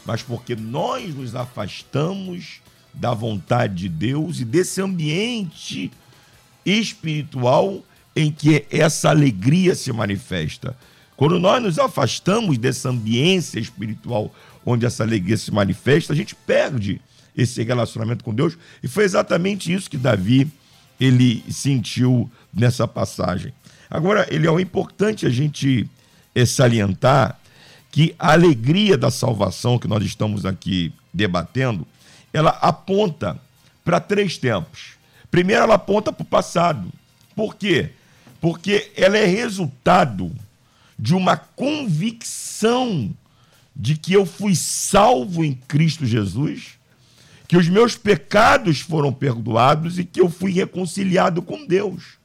[0.05, 2.61] mas porque nós nos afastamos
[2.93, 5.91] da vontade de Deus e desse ambiente
[6.65, 7.83] espiritual
[8.15, 10.77] em que essa alegria se manifesta.
[11.17, 14.33] Quando nós nos afastamos dessa ambiência espiritual
[14.65, 17.01] onde essa alegria se manifesta, a gente perde
[17.35, 18.57] esse relacionamento com Deus.
[18.81, 20.49] E foi exatamente isso que Davi
[20.99, 23.53] ele sentiu nessa passagem.
[23.89, 25.89] Agora, ele é importante a gente
[26.33, 27.39] é, salientar
[27.91, 31.87] que a alegria da salvação que nós estamos aqui debatendo,
[32.33, 33.39] ela aponta
[33.85, 34.95] para três tempos.
[35.31, 36.91] Primeiro, ela aponta para o passado.
[37.35, 37.91] Por quê?
[38.41, 40.31] Porque ela é resultado
[40.97, 43.11] de uma convicção
[43.75, 46.77] de que eu fui salvo em Cristo Jesus
[47.47, 52.15] que os meus pecados foram perdoados e que eu fui reconciliado com Deus.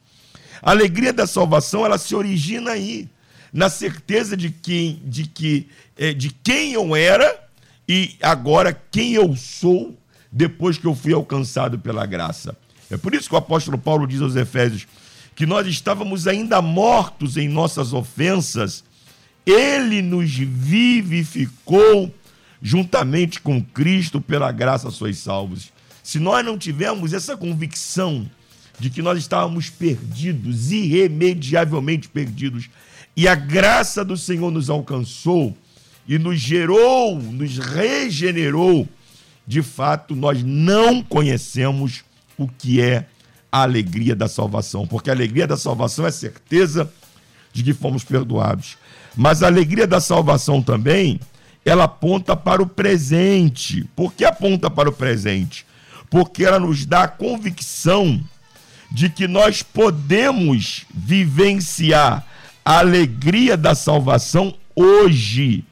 [0.62, 3.08] A alegria da salvação, ela se origina aí,
[3.52, 7.38] na certeza de que, de que é, de quem eu era
[7.88, 9.96] e agora quem eu sou
[10.30, 12.56] depois que eu fui alcançado pela graça.
[12.90, 14.86] É por isso que o apóstolo Paulo diz aos Efésios
[15.34, 18.84] que nós estávamos ainda mortos em nossas ofensas,
[19.46, 22.12] ele nos vivificou
[22.62, 25.72] juntamente com Cristo, pela graça sois salvos.
[26.02, 28.28] Se nós não tivermos essa convicção
[28.78, 32.68] de que nós estávamos perdidos, irremediavelmente perdidos,
[33.16, 35.56] e a graça do Senhor nos alcançou
[36.08, 38.88] e nos gerou, nos regenerou,
[39.46, 42.02] de fato nós não conhecemos
[42.38, 43.06] o que é
[43.52, 46.90] a alegria da salvação, porque a alegria da salvação é certeza
[47.52, 48.78] de que fomos perdoados.
[49.16, 51.20] Mas a alegria da salvação também
[51.70, 53.84] ela aponta para o presente.
[53.94, 55.64] Por que aponta para o presente?
[56.10, 58.20] Porque ela nos dá a convicção
[58.90, 62.26] de que nós podemos vivenciar
[62.64, 65.64] a alegria da salvação hoje,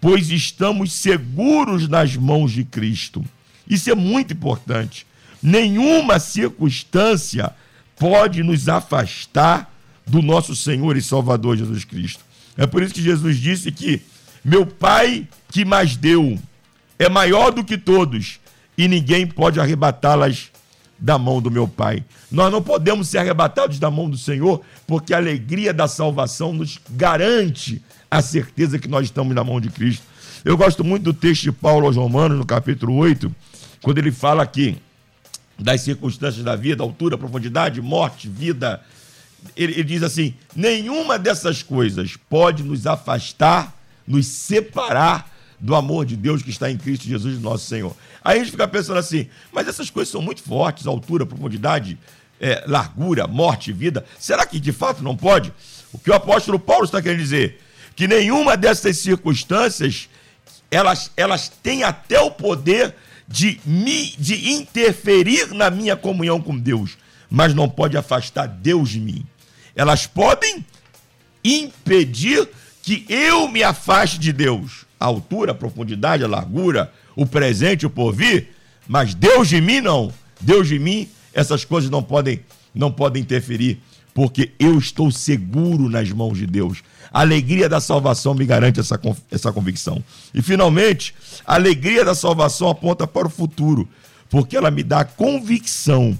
[0.00, 3.24] pois estamos seguros nas mãos de Cristo.
[3.68, 5.06] Isso é muito importante.
[5.40, 7.54] Nenhuma circunstância
[7.96, 9.72] pode nos afastar
[10.04, 12.24] do nosso Senhor e Salvador Jesus Cristo.
[12.56, 14.02] É por isso que Jesus disse que
[14.44, 16.38] meu Pai que mais deu
[16.98, 18.40] é maior do que todos
[18.76, 20.50] e ninguém pode arrebatá-las
[20.98, 22.04] da mão do meu Pai.
[22.30, 26.78] Nós não podemos ser arrebatados da mão do Senhor, porque a alegria da salvação nos
[26.90, 27.80] garante
[28.10, 30.04] a certeza que nós estamos na mão de Cristo.
[30.44, 33.34] Eu gosto muito do texto de Paulo aos Romanos, no capítulo 8,
[33.82, 34.76] quando ele fala aqui
[35.58, 38.80] das circunstâncias da vida, altura, profundidade, morte, vida.
[39.56, 43.77] Ele, ele diz assim: nenhuma dessas coisas pode nos afastar
[44.08, 45.30] nos separar
[45.60, 47.94] do amor de Deus que está em Cristo Jesus, nosso Senhor.
[48.24, 51.98] Aí a gente fica pensando assim, mas essas coisas são muito fortes, altura, profundidade,
[52.40, 54.04] é, largura, morte, vida.
[54.18, 55.52] Será que de fato não pode?
[55.92, 57.60] O que o apóstolo Paulo está querendo dizer?
[57.96, 60.08] Que nenhuma dessas circunstâncias
[60.70, 62.94] elas, elas têm até o poder
[63.26, 66.96] de, me, de interferir na minha comunhão com Deus,
[67.30, 69.26] mas não pode afastar Deus de mim.
[69.74, 70.64] Elas podem
[71.44, 72.48] impedir
[72.96, 74.86] que eu me afaste de Deus.
[74.98, 78.48] A altura, a profundidade, a largura, o presente, o porvir,
[78.86, 80.12] mas Deus de mim não.
[80.40, 82.40] Deus de mim, essas coisas não podem,
[82.74, 83.80] não podem interferir.
[84.14, 86.82] porque eu estou seguro nas mãos de Deus.
[87.12, 90.02] A alegria da salvação me garante essa, essa convicção.
[90.34, 91.14] E, finalmente,
[91.46, 93.88] a alegria da salvação aponta para o futuro,
[94.28, 96.18] porque ela me dá a convicção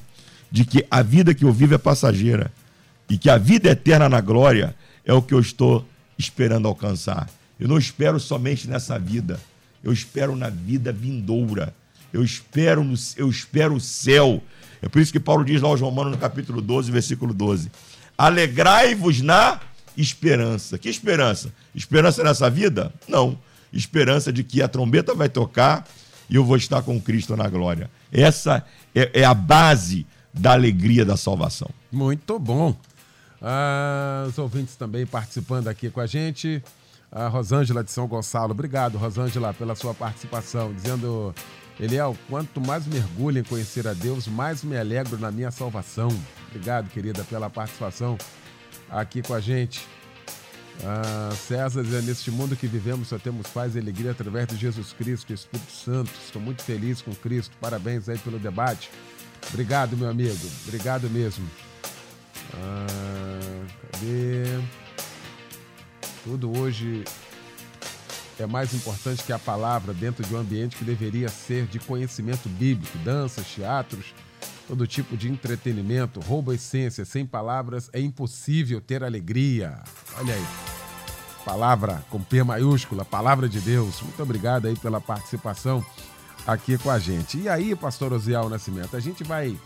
[0.48, 2.52] de que a vida que eu vivo é passageira
[3.10, 5.84] e que a vida eterna na glória é o que eu estou
[6.18, 7.30] esperando alcançar.
[7.58, 9.40] Eu não espero somente nessa vida,
[9.82, 11.74] eu espero na vida vindoura.
[12.12, 14.42] Eu espero, no, eu espero o céu.
[14.80, 17.70] É por isso que Paulo diz lá aos Romanos no capítulo 12, versículo 12:
[18.16, 19.60] Alegrai-vos na
[19.96, 20.78] esperança.
[20.78, 21.52] Que esperança?
[21.74, 22.92] Esperança nessa vida?
[23.06, 23.38] Não.
[23.72, 25.86] Esperança de que a trombeta vai tocar
[26.30, 27.90] e eu vou estar com Cristo na glória.
[28.10, 28.64] Essa
[28.94, 31.68] é, é a base da alegria da salvação.
[31.92, 32.76] Muito bom.
[33.40, 36.62] Ah, os ouvintes também participando aqui com a gente.
[37.10, 38.52] A Rosângela de São Gonçalo.
[38.52, 40.72] Obrigado, Rosângela, pela sua participação.
[40.72, 41.34] Dizendo,
[41.80, 46.08] Eliel, quanto mais mergulho em conhecer a Deus, mais me alegro na minha salvação.
[46.48, 48.18] Obrigado, querida, pela participação
[48.90, 49.86] aqui com a gente.
[50.84, 54.92] Ah, César dizendo, neste mundo que vivemos só temos paz e alegria através de Jesus
[54.92, 56.10] Cristo Espírito Santo.
[56.24, 57.56] Estou muito feliz com Cristo.
[57.60, 58.90] Parabéns aí pelo debate.
[59.48, 60.46] Obrigado, meu amigo.
[60.66, 61.46] Obrigado mesmo.
[62.54, 64.60] Ah, cadê?
[66.24, 67.04] Tudo hoje
[68.38, 72.48] é mais importante que a palavra dentro de um ambiente que deveria ser de conhecimento
[72.48, 74.14] bíblico, danças, teatros,
[74.66, 77.04] todo tipo de entretenimento, rouba essência.
[77.04, 79.82] Sem palavras é impossível ter alegria.
[80.16, 80.46] Olha aí.
[81.44, 84.02] Palavra com P maiúscula, palavra de Deus.
[84.02, 85.84] Muito obrigado aí pela participação
[86.46, 87.38] aqui com a gente.
[87.38, 89.58] E aí, pastor Osiel Nascimento, a gente vai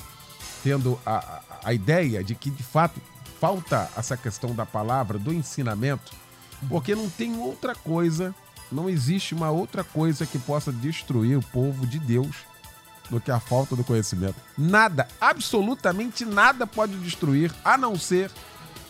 [0.62, 3.00] tendo a, a, ideia de que, de fato,
[3.40, 6.12] falta essa questão da palavra, do ensinamento,
[6.68, 8.34] porque não tem outra coisa,
[8.70, 12.36] não existe uma outra coisa que possa destruir o povo de Deus
[13.10, 14.36] do que a falta do conhecimento.
[14.56, 18.30] Nada, absolutamente nada pode destruir, a não ser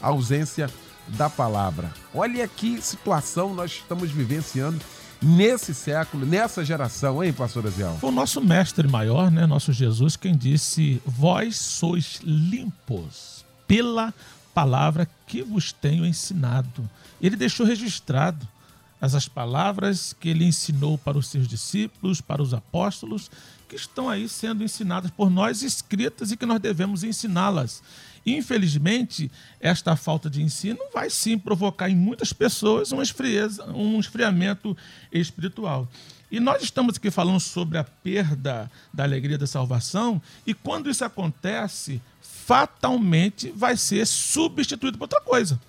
[0.01, 0.69] a ausência
[1.09, 1.93] da palavra.
[2.15, 4.85] Olha que situação nós estamos vivenciando
[5.23, 7.97] nesse século, nessa geração, hein, pastor Aziel?
[8.01, 14.13] Foi o nosso mestre maior, né, nosso Jesus, quem disse: Vós sois limpos pela
[14.53, 16.89] palavra que vos tenho ensinado.
[17.21, 18.47] Ele deixou registrado
[19.01, 23.31] essas palavras que ele ensinou para os seus discípulos, para os apóstolos,
[23.69, 27.83] que estão aí sendo ensinadas por nós, escritas e que nós devemos ensiná-las.
[28.25, 34.77] Infelizmente, esta falta de ensino vai sim provocar em muitas pessoas uma esfrieza, um esfriamento
[35.11, 35.89] espiritual.
[36.31, 41.05] E nós estamos aqui falando sobre a perda da alegria da salvação, e quando isso
[41.05, 45.61] acontece, fatalmente vai ser substituído por outra coisa.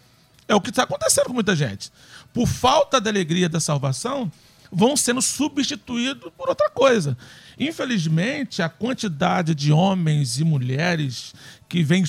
[0.48, 1.92] É o que está acontecendo com muita gente.
[2.34, 4.32] Por falta da alegria da salvação,
[4.74, 7.16] vão sendo substituídos por outra coisa.
[7.60, 11.34] Infelizmente, a quantidade de homens e mulheres
[11.70, 12.04] que vêm,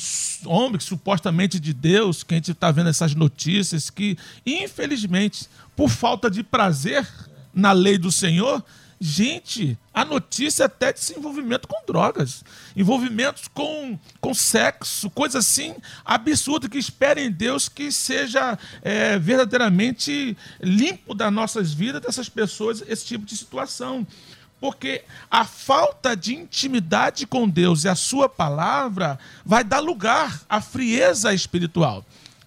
[0.47, 5.47] homens supostamente de Deus, que a gente está vendo essas notícias, que infelizmente,
[5.77, 7.07] por falta de prazer
[7.53, 8.65] na lei do Senhor,
[9.07, 12.43] Gente, a notícia é até de envolvimento com drogas,
[12.75, 20.35] envolvimentos com, com sexo, coisa assim absurda que esperem em Deus que seja é, verdadeiramente
[20.59, 24.07] limpo das nossas vidas, dessas pessoas, esse tipo de situação.
[24.59, 30.63] Porque a falta de intimidade com Deus e a sua palavra vai dar lugar à
[30.63, 32.03] frieza espiritual.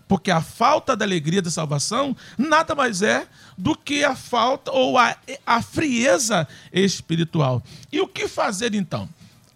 [0.07, 3.27] Porque a falta da alegria da salvação nada mais é
[3.57, 7.63] do que a falta ou a, a frieza espiritual.
[7.91, 9.09] E o que fazer então?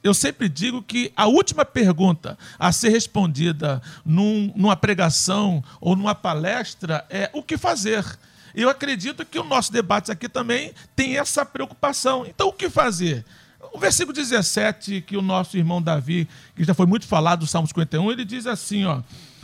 [0.03, 6.15] Eu sempre digo que a última pergunta a ser respondida num, numa pregação ou numa
[6.15, 8.03] palestra é o que fazer.
[8.55, 12.25] Eu acredito que o nosso debate aqui também tem essa preocupação.
[12.25, 13.23] Então, o que fazer?
[13.71, 17.67] O versículo 17, que o nosso irmão Davi, que já foi muito falado do Salmo
[17.67, 19.01] 51, ele diz assim: ó,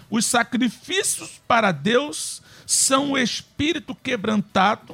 [0.09, 4.93] os sacrifícios para Deus são o espírito quebrantado,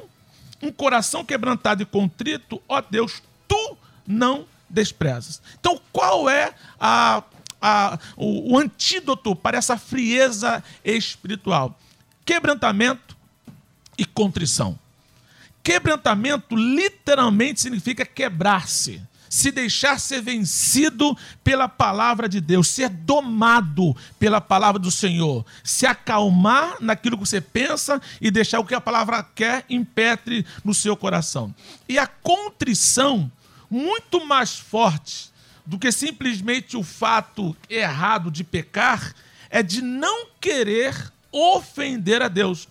[0.62, 5.42] um coração quebrantado e contrito, ó Deus, tu não desprezas.
[5.58, 7.24] Então, qual é a,
[7.60, 11.76] a, o, o antídoto para essa frieza espiritual?
[12.24, 13.16] Quebrantamento
[13.98, 14.78] e contrição.
[15.60, 19.02] Quebrantamento literalmente significa quebrar-se
[19.34, 25.84] se deixar ser vencido pela palavra de Deus, ser domado pela palavra do Senhor, se
[25.86, 30.96] acalmar naquilo que você pensa e deixar o que a palavra quer impetre no seu
[30.96, 31.52] coração.
[31.88, 33.30] E a contrição,
[33.68, 35.32] muito mais forte
[35.66, 39.16] do que simplesmente o fato errado de pecar,
[39.50, 42.68] é de não querer ofender a Deus.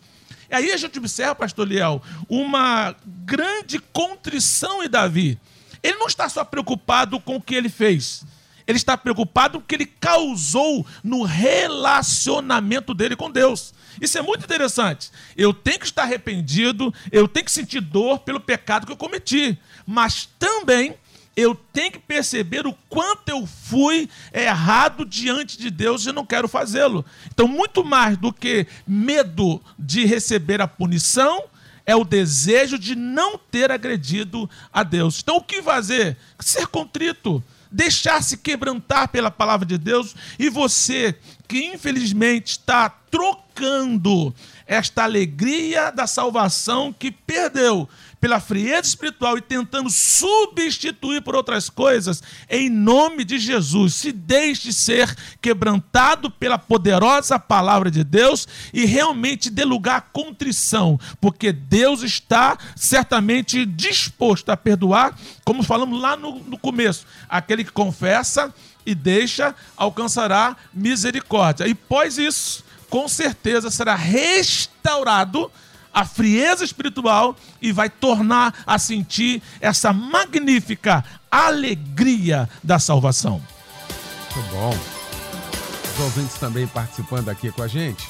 [0.49, 5.38] E aí a gente observa, pastor Liel, uma grande contrição em Davi.
[5.84, 8.23] Ele não está só preocupado com o que ele fez.
[8.65, 13.73] Ele está preocupado com o que ele causou no relacionamento dele com Deus.
[13.99, 15.11] Isso é muito interessante.
[15.36, 19.57] Eu tenho que estar arrependido, eu tenho que sentir dor pelo pecado que eu cometi,
[19.86, 20.95] mas também
[21.36, 26.47] eu tenho que perceber o quanto eu fui errado diante de Deus e não quero
[26.47, 27.03] fazê-lo.
[27.27, 31.43] Então, muito mais do que medo de receber a punição,
[31.86, 35.19] é o desejo de não ter agredido a Deus.
[35.21, 36.17] Então, o que fazer?
[36.39, 41.15] Ser contrito, deixar-se quebrantar pela palavra de Deus e você
[41.47, 44.34] que infelizmente está trocando
[44.65, 47.88] esta alegria da salvação que perdeu
[48.24, 54.71] pela frieza espiritual e tentando substituir por outras coisas, em nome de Jesus, se deixe
[54.71, 62.01] ser quebrantado pela poderosa palavra de Deus e realmente dê lugar à contrição, porque Deus
[62.01, 68.55] está certamente disposto a perdoar, como falamos lá no, no começo, aquele que confessa
[68.86, 71.67] e deixa alcançará misericórdia.
[71.67, 75.51] E pós isso, com certeza será restaurado
[75.93, 83.41] a frieza espiritual e vai tornar a sentir essa magnífica alegria da salvação.
[84.35, 84.77] Muito bom.
[85.93, 88.09] Os ouvintes também participando aqui com a gente.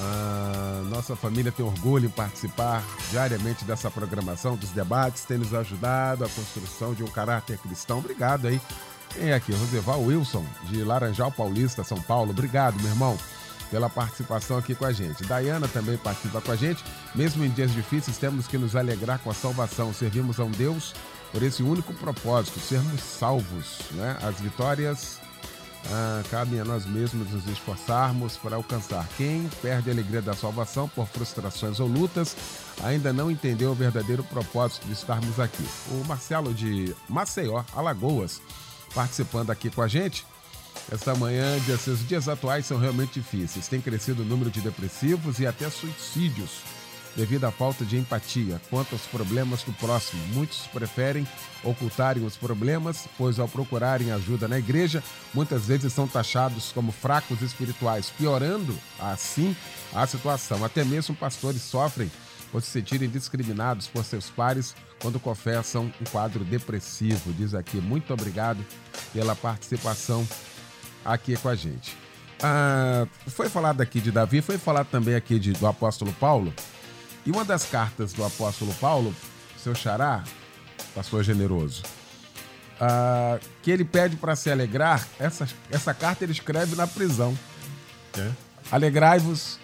[0.00, 6.24] Ah, nossa família tem orgulho em participar diariamente dessa programação, dos debates, tem nos ajudado
[6.24, 7.98] a construção de um caráter cristão.
[7.98, 8.60] Obrigado aí.
[9.10, 9.52] Quem é aqui?
[9.52, 12.30] Roseval Wilson, de Laranjal Paulista, São Paulo.
[12.30, 13.16] Obrigado, meu irmão
[13.74, 15.24] pela participação aqui com a gente.
[15.24, 16.84] Dayana também participa com a gente.
[17.12, 19.92] Mesmo em dias difíceis, temos que nos alegrar com a salvação.
[19.92, 20.94] Servimos a um Deus
[21.32, 23.80] por esse único propósito, sermos salvos.
[23.90, 24.16] Né?
[24.22, 25.18] As vitórias
[25.90, 29.08] ah, cabem a nós mesmos nos esforçarmos para alcançar.
[29.16, 32.36] Quem perde a alegria da salvação por frustrações ou lutas
[32.80, 35.66] ainda não entendeu o verdadeiro propósito de estarmos aqui.
[35.90, 38.40] O Marcelo de Maceió, Alagoas,
[38.94, 40.24] participando aqui com a gente.
[40.90, 41.56] Esta manhã,
[41.86, 43.68] os dias atuais são realmente difíceis.
[43.68, 46.62] Tem crescido o número de depressivos e até suicídios
[47.16, 50.22] devido à falta de empatia quanto aos problemas do próximo.
[50.28, 51.26] Muitos preferem
[51.62, 55.02] ocultarem os problemas, pois ao procurarem ajuda na igreja,
[55.32, 59.56] muitas vezes são taxados como fracos espirituais, piorando assim
[59.94, 60.64] a situação.
[60.64, 62.10] Até mesmo pastores sofrem
[62.50, 67.32] por se sentirem discriminados por seus pares quando confessam um quadro depressivo.
[67.32, 68.64] Diz aqui, muito obrigado
[69.12, 70.26] pela participação
[71.04, 71.96] aqui com a gente.
[72.42, 76.52] Ah, foi falado aqui de Davi, foi falado também aqui de, do apóstolo Paulo.
[77.24, 79.14] E uma das cartas do apóstolo Paulo,
[79.56, 80.22] seu xará,
[80.94, 81.82] pastor generoso,
[82.80, 87.36] ah, que ele pede para se alegrar, essa, essa carta ele escreve na prisão.
[88.18, 88.30] É.
[88.70, 89.58] Alegrai-vos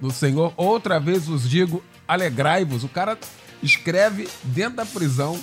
[0.00, 2.84] no Senhor, outra vez vos digo, alegrai-vos.
[2.84, 3.18] O cara
[3.62, 5.38] escreve dentro da prisão,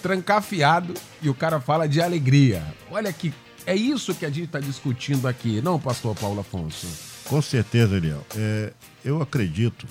[0.00, 2.62] trancafiado, e o cara fala de alegria.
[2.90, 3.32] Olha que
[3.66, 6.86] é isso que a gente está discutindo aqui, não, pastor Paulo Afonso?
[7.24, 8.24] Com certeza, Ariel.
[8.36, 8.72] É,
[9.04, 9.86] eu acredito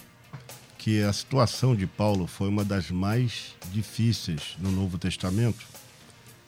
[0.77, 5.65] que a situação de Paulo foi uma das mais difíceis no Novo Testamento,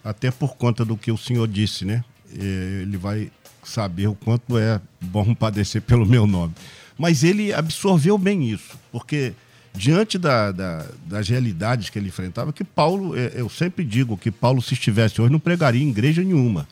[0.03, 2.03] até por conta do que o Senhor disse, né?
[2.35, 3.31] É, ele vai
[3.63, 6.53] saber o quanto é bom padecer pelo meu nome.
[6.97, 9.33] Mas ele absorveu bem isso, porque
[9.73, 14.29] diante da, da, das realidades que ele enfrentava, que Paulo, é, eu sempre digo que
[14.29, 16.67] Paulo, se estivesse hoje, não pregaria em igreja nenhuma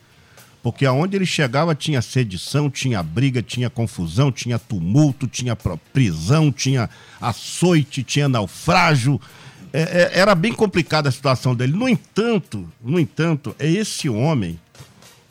[0.61, 5.55] porque aonde ele chegava tinha sedição, tinha briga, tinha confusão, tinha tumulto, tinha
[5.93, 6.89] prisão, tinha
[7.19, 9.19] açoite, tinha naufrágio.
[9.73, 11.73] É, é, era bem complicada a situação dele.
[11.73, 14.59] No entanto, no entanto, é esse homem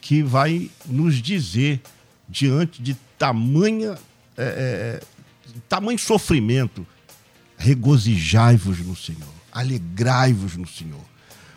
[0.01, 1.81] que vai nos dizer
[2.29, 3.99] diante de tamanha
[4.37, 5.21] é, é
[5.69, 6.87] tamanho sofrimento,
[7.57, 11.05] regozijai-vos no Senhor, alegrai-vos no Senhor.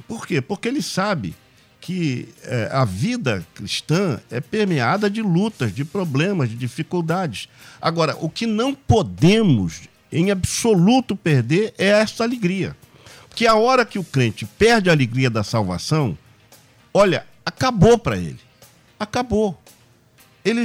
[0.08, 0.42] Por quê?
[0.42, 1.36] Porque ele sabe
[1.84, 7.50] que é, a vida cristã é permeada de lutas, de problemas, de dificuldades.
[7.82, 12.74] Agora, o que não podemos em absoluto perder é essa alegria.
[13.36, 16.18] Que a hora que o crente perde a alegria da salvação,
[16.94, 18.40] olha, acabou para ele.
[18.98, 19.62] Acabou.
[20.46, 20.62] Ele,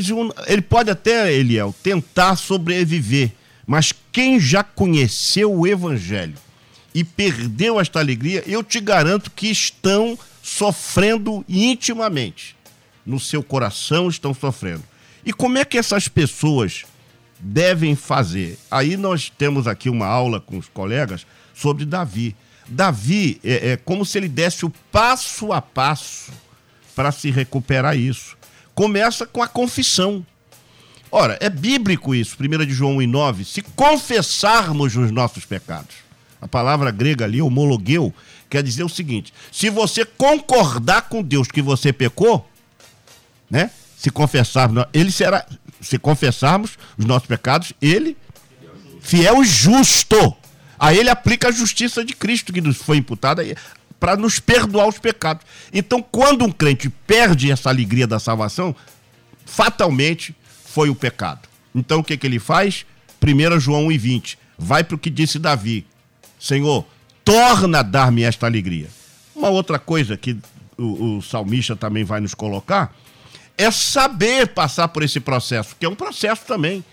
[0.46, 3.32] ele pode até, Eliel, tentar sobreviver,
[3.66, 6.38] mas quem já conheceu o evangelho
[6.94, 10.16] e perdeu esta alegria, eu te garanto que estão
[10.58, 12.56] sofrendo intimamente.
[13.06, 14.82] No seu coração estão sofrendo.
[15.24, 16.84] E como é que essas pessoas
[17.38, 18.58] devem fazer?
[18.68, 22.34] Aí nós temos aqui uma aula com os colegas sobre Davi.
[22.66, 26.32] Davi é, é como se ele desse o passo a passo
[26.94, 28.36] para se recuperar isso.
[28.74, 30.26] Começa com a confissão.
[31.10, 33.44] Ora, é bíblico isso, 1 de João 1,9.
[33.44, 36.07] Se confessarmos os nossos pecados,
[36.40, 38.14] A palavra grega ali, homologueu,
[38.48, 42.48] quer dizer o seguinte: se você concordar com Deus que você pecou,
[43.50, 43.70] né?
[43.96, 45.44] Se confessarmos, ele será,
[45.80, 48.16] se confessarmos os nossos pecados, ele
[49.00, 50.36] fiel e justo.
[50.78, 53.42] Aí ele aplica a justiça de Cristo que nos foi imputada
[53.98, 55.44] para nos perdoar os pecados.
[55.72, 58.76] Então, quando um crente perde essa alegria da salvação,
[59.44, 60.34] fatalmente
[60.66, 61.48] foi o pecado.
[61.74, 62.86] Então, o que, que ele faz?
[63.20, 64.36] 1 João 1,20.
[64.56, 65.86] Vai para o que disse Davi:
[66.38, 66.84] Senhor,
[67.24, 68.88] torna a dar-me esta alegria.
[69.34, 70.36] Uma outra coisa que
[70.76, 72.94] o, o salmista também vai nos colocar
[73.56, 76.84] é saber passar por esse processo, que é um processo também.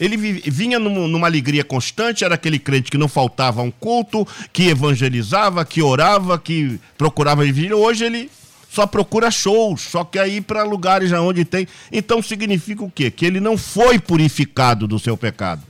[0.00, 5.64] Ele vinha numa alegria constante, era aquele crente que não faltava um culto, que evangelizava,
[5.64, 7.76] que orava, que procurava vigília.
[7.76, 8.30] Hoje ele
[8.68, 11.68] só procura shows, só quer ir para lugares onde tem.
[11.92, 13.10] Então significa o quê?
[13.10, 15.62] Que ele não foi purificado do seu pecado.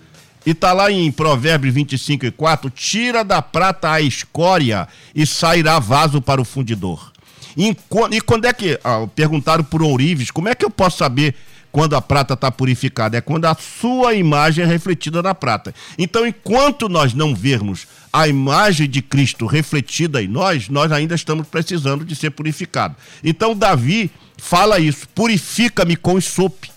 [0.45, 5.78] E está lá em Provérbios 25 e 4: tira da prata a escória e sairá
[5.78, 7.12] vaso para o fundidor.
[7.57, 7.76] E,
[8.11, 8.78] e quando é que.
[8.82, 11.34] Ah, perguntaram por ourives, como é que eu posso saber
[11.70, 13.16] quando a prata está purificada?
[13.16, 15.74] É quando a sua imagem é refletida na prata.
[15.97, 21.47] Então, enquanto nós não vermos a imagem de Cristo refletida em nós, nós ainda estamos
[21.47, 22.97] precisando de ser purificados.
[23.22, 26.71] Então, Davi fala isso: purifica-me com sope.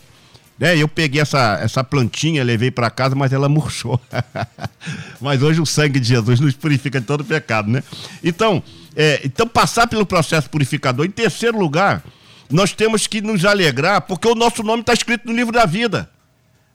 [0.57, 0.77] Né?
[0.77, 3.99] Eu peguei essa, essa plantinha, levei para casa, mas ela murchou.
[5.19, 7.83] mas hoje o sangue de Jesus nos purifica de todo pecado, né?
[8.23, 8.63] Então,
[8.95, 11.05] é, então, passar pelo processo purificador.
[11.05, 12.01] Em terceiro lugar,
[12.49, 16.09] nós temos que nos alegrar, porque o nosso nome está escrito no livro da vida.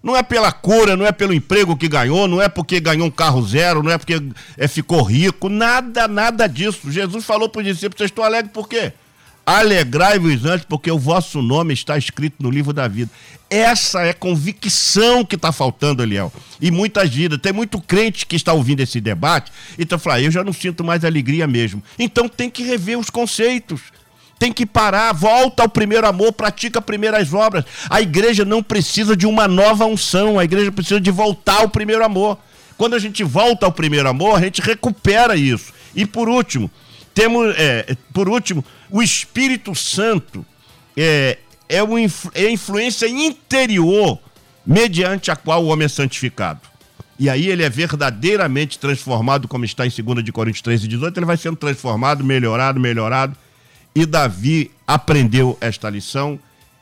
[0.03, 3.11] Não é pela cura, não é pelo emprego que ganhou, não é porque ganhou um
[3.11, 4.21] carro zero, não é porque
[4.57, 6.91] é, ficou rico, nada, nada disso.
[6.91, 8.93] Jesus falou para os discípulos: vocês estão alegres por quê?
[9.51, 13.11] Alegrai-vos antes, porque o vosso nome está escrito no livro da vida.
[13.51, 16.33] Essa é convicção que está faltando, Eliel.
[16.61, 17.41] E muitas vidas.
[17.41, 20.53] Tem muito crente que está ouvindo esse debate e está falando, ah, eu já não
[20.53, 21.83] sinto mais alegria mesmo.
[21.99, 23.81] Então tem que rever os conceitos.
[24.39, 27.65] Tem que parar, volta ao primeiro amor, pratica primeiras obras.
[27.91, 32.05] A igreja não precisa de uma nova unção, a igreja precisa de voltar ao primeiro
[32.05, 32.39] amor.
[32.79, 35.73] Quando a gente volta ao primeiro amor, a gente recupera isso.
[35.93, 36.71] E por último,
[37.13, 40.45] temos, é, por último, o Espírito Santo
[40.97, 41.39] é,
[41.69, 44.19] é, é a influência interior
[44.67, 46.61] mediante a qual o homem é santificado.
[47.19, 51.19] E aí ele é verdadeiramente transformado, como está em 2 de Coríntios 13 e 18,
[51.19, 53.37] ele vai sendo transformado, melhorado, melhorado.
[53.95, 56.39] E Davi aprendeu esta lição.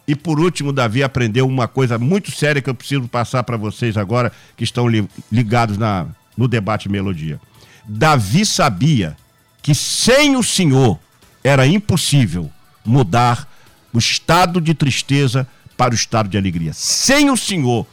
[0.07, 3.97] E por último, Davi aprendeu uma coisa muito séria que eu preciso passar para vocês
[3.97, 4.87] agora, que estão
[5.31, 6.07] ligados na,
[6.37, 7.41] no debate melodia.
[7.85, 9.17] Davi sabia
[9.61, 10.99] que sem o Senhor
[11.43, 12.51] era impossível
[12.85, 13.49] mudar
[13.93, 16.73] o estado de tristeza para o estado de alegria.
[16.73, 17.87] Sem o Senhor,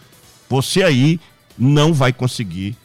[0.50, 1.20] você aí
[1.58, 2.76] não vai conseguir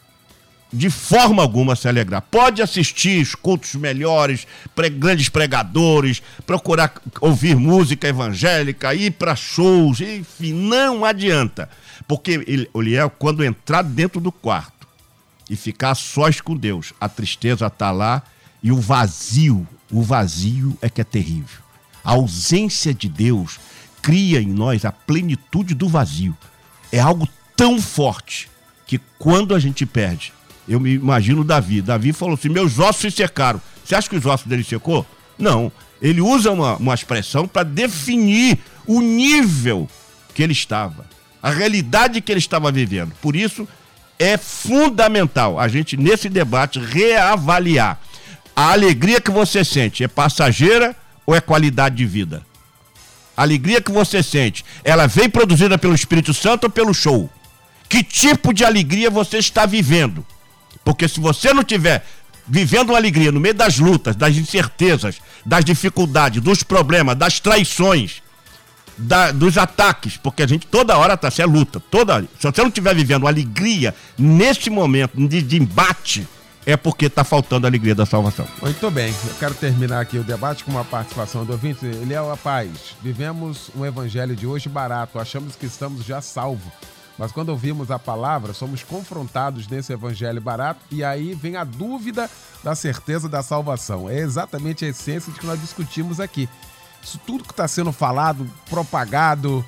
[0.73, 2.21] de forma alguma se alegrar.
[2.21, 9.99] Pode assistir os cultos melhores, pre grandes pregadores, procurar ouvir música evangélica, ir para shows,
[9.99, 11.69] enfim, não adianta.
[12.07, 14.87] Porque Eliel, quando entrar dentro do quarto
[15.49, 18.23] e ficar sós com Deus, a tristeza está lá
[18.63, 21.59] e o vazio, o vazio é que é terrível.
[22.03, 23.59] A ausência de Deus
[24.01, 26.35] cria em nós a plenitude do vazio.
[26.91, 28.49] É algo tão forte
[28.87, 30.33] que quando a gente perde,
[30.67, 31.81] eu me imagino Davi.
[31.81, 33.61] Davi falou assim: meus ossos se secaram.
[33.83, 35.05] Você acha que os ossos dele secou?
[35.37, 35.71] Não.
[36.01, 39.87] Ele usa uma, uma expressão para definir o nível
[40.33, 41.05] que ele estava,
[41.43, 43.13] a realidade que ele estava vivendo.
[43.21, 43.67] Por isso,
[44.17, 47.99] é fundamental a gente, nesse debate, reavaliar
[48.61, 50.95] a alegria que você sente é passageira
[51.25, 52.45] ou é qualidade de vida?
[53.35, 57.27] A alegria que você sente, ela vem produzida pelo Espírito Santo ou pelo show?
[57.89, 60.23] Que tipo de alegria você está vivendo?
[60.85, 62.05] Porque se você não tiver
[62.47, 68.21] vivendo uma alegria no meio das lutas, das incertezas, das dificuldades, dos problemas, das traições,
[68.95, 72.61] da, dos ataques, porque a gente toda hora está se é luta, toda, se você
[72.61, 76.27] não estiver vivendo alegria nesse momento de, de embate,
[76.65, 78.47] é porque está faltando a alegria da salvação.
[78.61, 81.85] Muito bem, eu quero terminar aqui o debate com uma participação do ouvinte.
[81.85, 82.31] Ele é o.
[83.01, 86.71] Vivemos um evangelho de hoje barato, achamos que estamos já salvos.
[87.17, 92.29] Mas quando ouvimos a palavra, somos confrontados nesse evangelho barato e aí vem a dúvida
[92.63, 94.09] da certeza da salvação.
[94.09, 96.49] É exatamente a essência de que nós discutimos aqui.
[97.03, 99.65] Isso tudo que está sendo falado, propagado,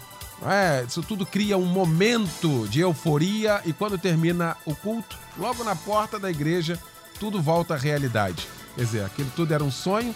[0.50, 5.76] é, isso tudo cria um momento de euforia e quando termina o culto, logo na
[5.76, 6.80] porta da igreja,
[7.20, 8.48] tudo volta à realidade.
[8.76, 10.14] Quer dizer, aquilo tudo era um sonho,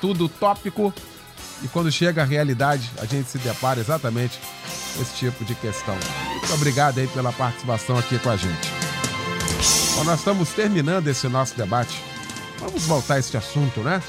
[0.00, 0.92] tudo tópico,
[1.62, 4.38] e quando chega a realidade, a gente se depara exatamente
[4.94, 5.96] com esse tipo de questão.
[6.32, 8.70] Muito obrigado aí pela participação aqui com a gente.
[9.94, 12.02] Bom, nós estamos terminando esse nosso debate.
[12.58, 14.02] Vamos voltar a este assunto, né?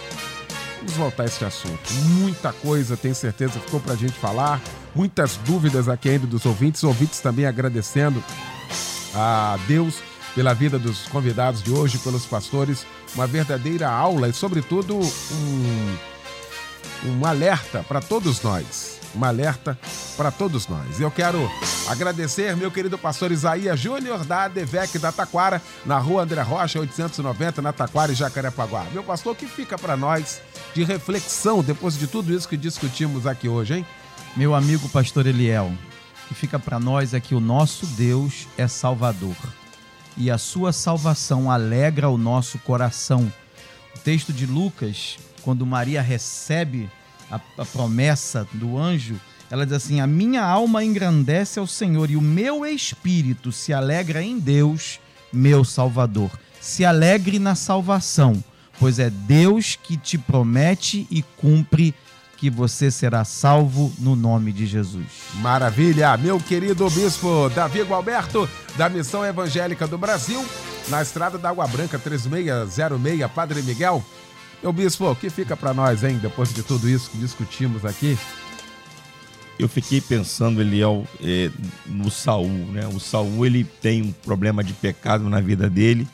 [0.80, 1.93] Vamos voltar a este assunto.
[2.20, 4.61] Muita coisa, tenho certeza, ficou para a gente falar.
[4.98, 6.84] Muitas dúvidas aqui ainda dos ouvintes.
[6.84, 8.24] Ouvintes também agradecendo
[9.14, 10.02] a Deus
[10.34, 12.84] pela vida dos convidados de hoje, pelos pastores.
[13.14, 15.98] Uma verdadeira aula e, sobretudo, um,
[17.06, 19.00] um alerta para todos nós.
[19.16, 19.78] Um alerta
[20.18, 21.00] para todos nós.
[21.00, 21.48] Eu quero
[21.88, 27.62] agradecer meu querido pastor Isaías Júnior da ADVEC da Taquara, na rua André Rocha, 890,
[27.62, 28.88] na Taquara e Jacarepaguá.
[28.91, 30.41] Meu pastor, o que fica para nós
[30.74, 33.86] de reflexão depois de tudo isso que discutimos aqui hoje, hein?
[34.38, 35.74] Meu amigo pastor Eliel,
[36.28, 39.36] que fica para nós é que o nosso Deus é Salvador
[40.16, 43.34] e a sua salvação alegra o nosso coração.
[43.96, 46.88] O texto de Lucas, quando Maria recebe
[47.32, 49.20] a, a promessa do anjo,
[49.50, 54.22] ela diz assim: A minha alma engrandece ao Senhor e o meu espírito se alegra
[54.22, 55.00] em Deus,
[55.34, 56.30] meu Salvador.
[56.62, 58.44] Se alegre na salvação,
[58.80, 61.96] pois é Deus que te promete e cumpre
[62.38, 65.08] que você será salvo no nome de Jesus.
[65.36, 70.46] Maravilha, meu querido bispo Davi Gualberto, da Missão Evangélica do Brasil,
[70.88, 74.06] na estrada da Água Branca 3606, Padre Miguel.
[74.62, 78.18] Meu bispo, o que fica para nós, hein, depois de tudo isso que discutimos aqui?
[79.58, 81.50] Eu fiquei pensando, Eliel, é,
[81.88, 82.88] no Saul, né?
[82.88, 86.08] O Saul, ele tem um problema de pecado na vida dele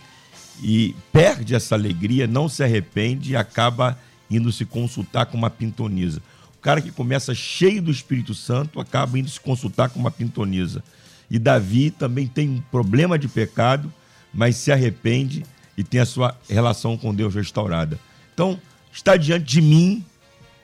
[0.61, 3.97] e perde essa alegria, não se arrepende e acaba
[4.35, 6.21] indo se consultar com uma pintonisa.
[6.57, 10.83] O cara que começa cheio do Espírito Santo acaba indo se consultar com uma pintonisa.
[11.29, 13.91] E Davi também tem um problema de pecado,
[14.33, 15.43] mas se arrepende
[15.77, 17.99] e tem a sua relação com Deus restaurada.
[18.33, 18.59] Então,
[18.91, 20.05] está diante de mim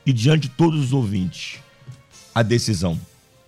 [0.05, 1.59] e diante de todos os ouvintes
[2.34, 2.99] a decisão.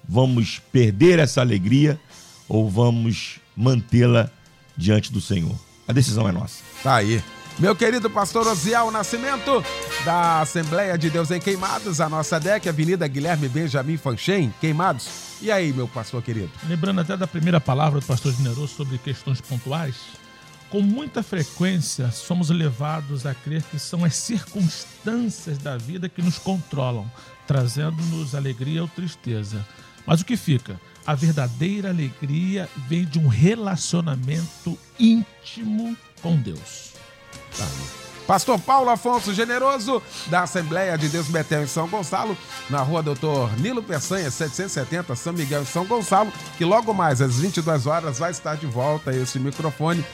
[0.08, 2.00] Vamos perder essa alegria
[2.48, 4.30] ou vamos mantê-la
[4.76, 5.56] diante do Senhor?
[5.88, 6.64] A decisão é nossa.
[6.84, 7.22] Tá aí.
[7.62, 9.64] Meu querido pastor Osiel Nascimento,
[10.04, 15.38] da Assembleia de Deus em Queimados, a nossa DEC, Avenida Guilherme Benjamin Fanchen, Queimados.
[15.40, 16.50] E aí, meu pastor querido?
[16.68, 19.96] Lembrando até da primeira palavra do pastor Generoso sobre questões pontuais,
[20.72, 26.40] com muita frequência somos levados a crer que são as circunstâncias da vida que nos
[26.40, 27.06] controlam,
[27.46, 29.64] trazendo-nos alegria ou tristeza.
[30.04, 30.82] Mas o que fica?
[31.06, 36.91] A verdadeira alegria vem de um relacionamento íntimo com Deus.
[38.32, 42.38] Pastor Paulo Afonso Generoso, da Assembleia de Deus Betel em São Gonçalo,
[42.70, 47.36] na rua Doutor Nilo Peçanha, 770, São Miguel em São Gonçalo, que logo mais às
[47.36, 50.06] 22 horas vai estar de volta esse microfone,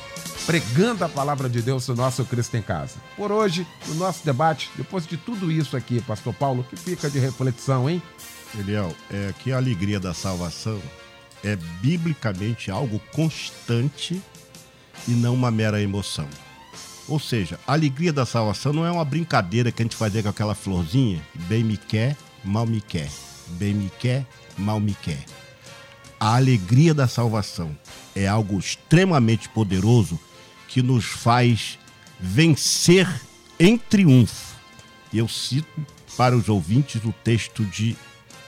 [0.48, 2.96] pregando a palavra de Deus no nosso Cristo em Casa.
[3.16, 7.20] Por hoje, no nosso debate, depois de tudo isso aqui, Pastor Paulo, que fica de
[7.20, 8.02] reflexão, hein?
[8.58, 10.82] Eliel, é que a alegria da salvação
[11.44, 14.20] é biblicamente algo constante
[15.08, 16.28] e não uma mera emoção.
[17.08, 20.30] Ou seja, a alegria da salvação não é uma brincadeira que a gente fazia com
[20.30, 23.10] aquela florzinha, bem me quer, mal me quer,
[23.52, 24.26] bem me quer,
[24.58, 25.24] mal me quer.
[26.20, 27.78] A alegria da salvação
[28.14, 30.20] é algo extremamente poderoso
[30.68, 31.80] que nos faz
[32.20, 33.08] vencer
[33.58, 34.58] em triunfo.
[35.14, 35.86] Eu cito
[36.18, 37.96] para os ouvintes o texto de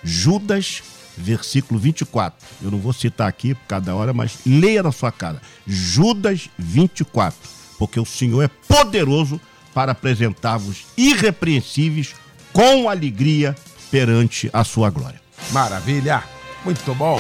[0.04, 0.84] Judas,
[1.16, 2.46] versículo 24.
[2.62, 5.42] Eu não vou citar aqui por cada hora, mas leia na sua cara.
[5.66, 9.42] Judas 24 porque o Senhor é poderoso
[9.74, 12.14] para apresentar-vos irrepreensíveis
[12.54, 13.56] com alegria
[13.90, 15.22] perante a sua glória.
[15.52, 16.24] Maravilha!
[16.66, 17.20] Muito bom!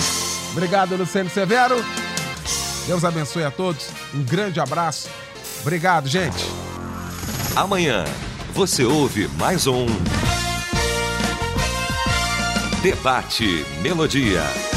[0.51, 1.83] Obrigado, Luciano Severo.
[2.85, 3.87] Deus abençoe a todos.
[4.13, 5.09] Um grande abraço.
[5.61, 6.45] Obrigado, gente.
[7.55, 8.03] Amanhã
[8.53, 9.85] você ouve mais um
[12.81, 14.68] Debate Melodia.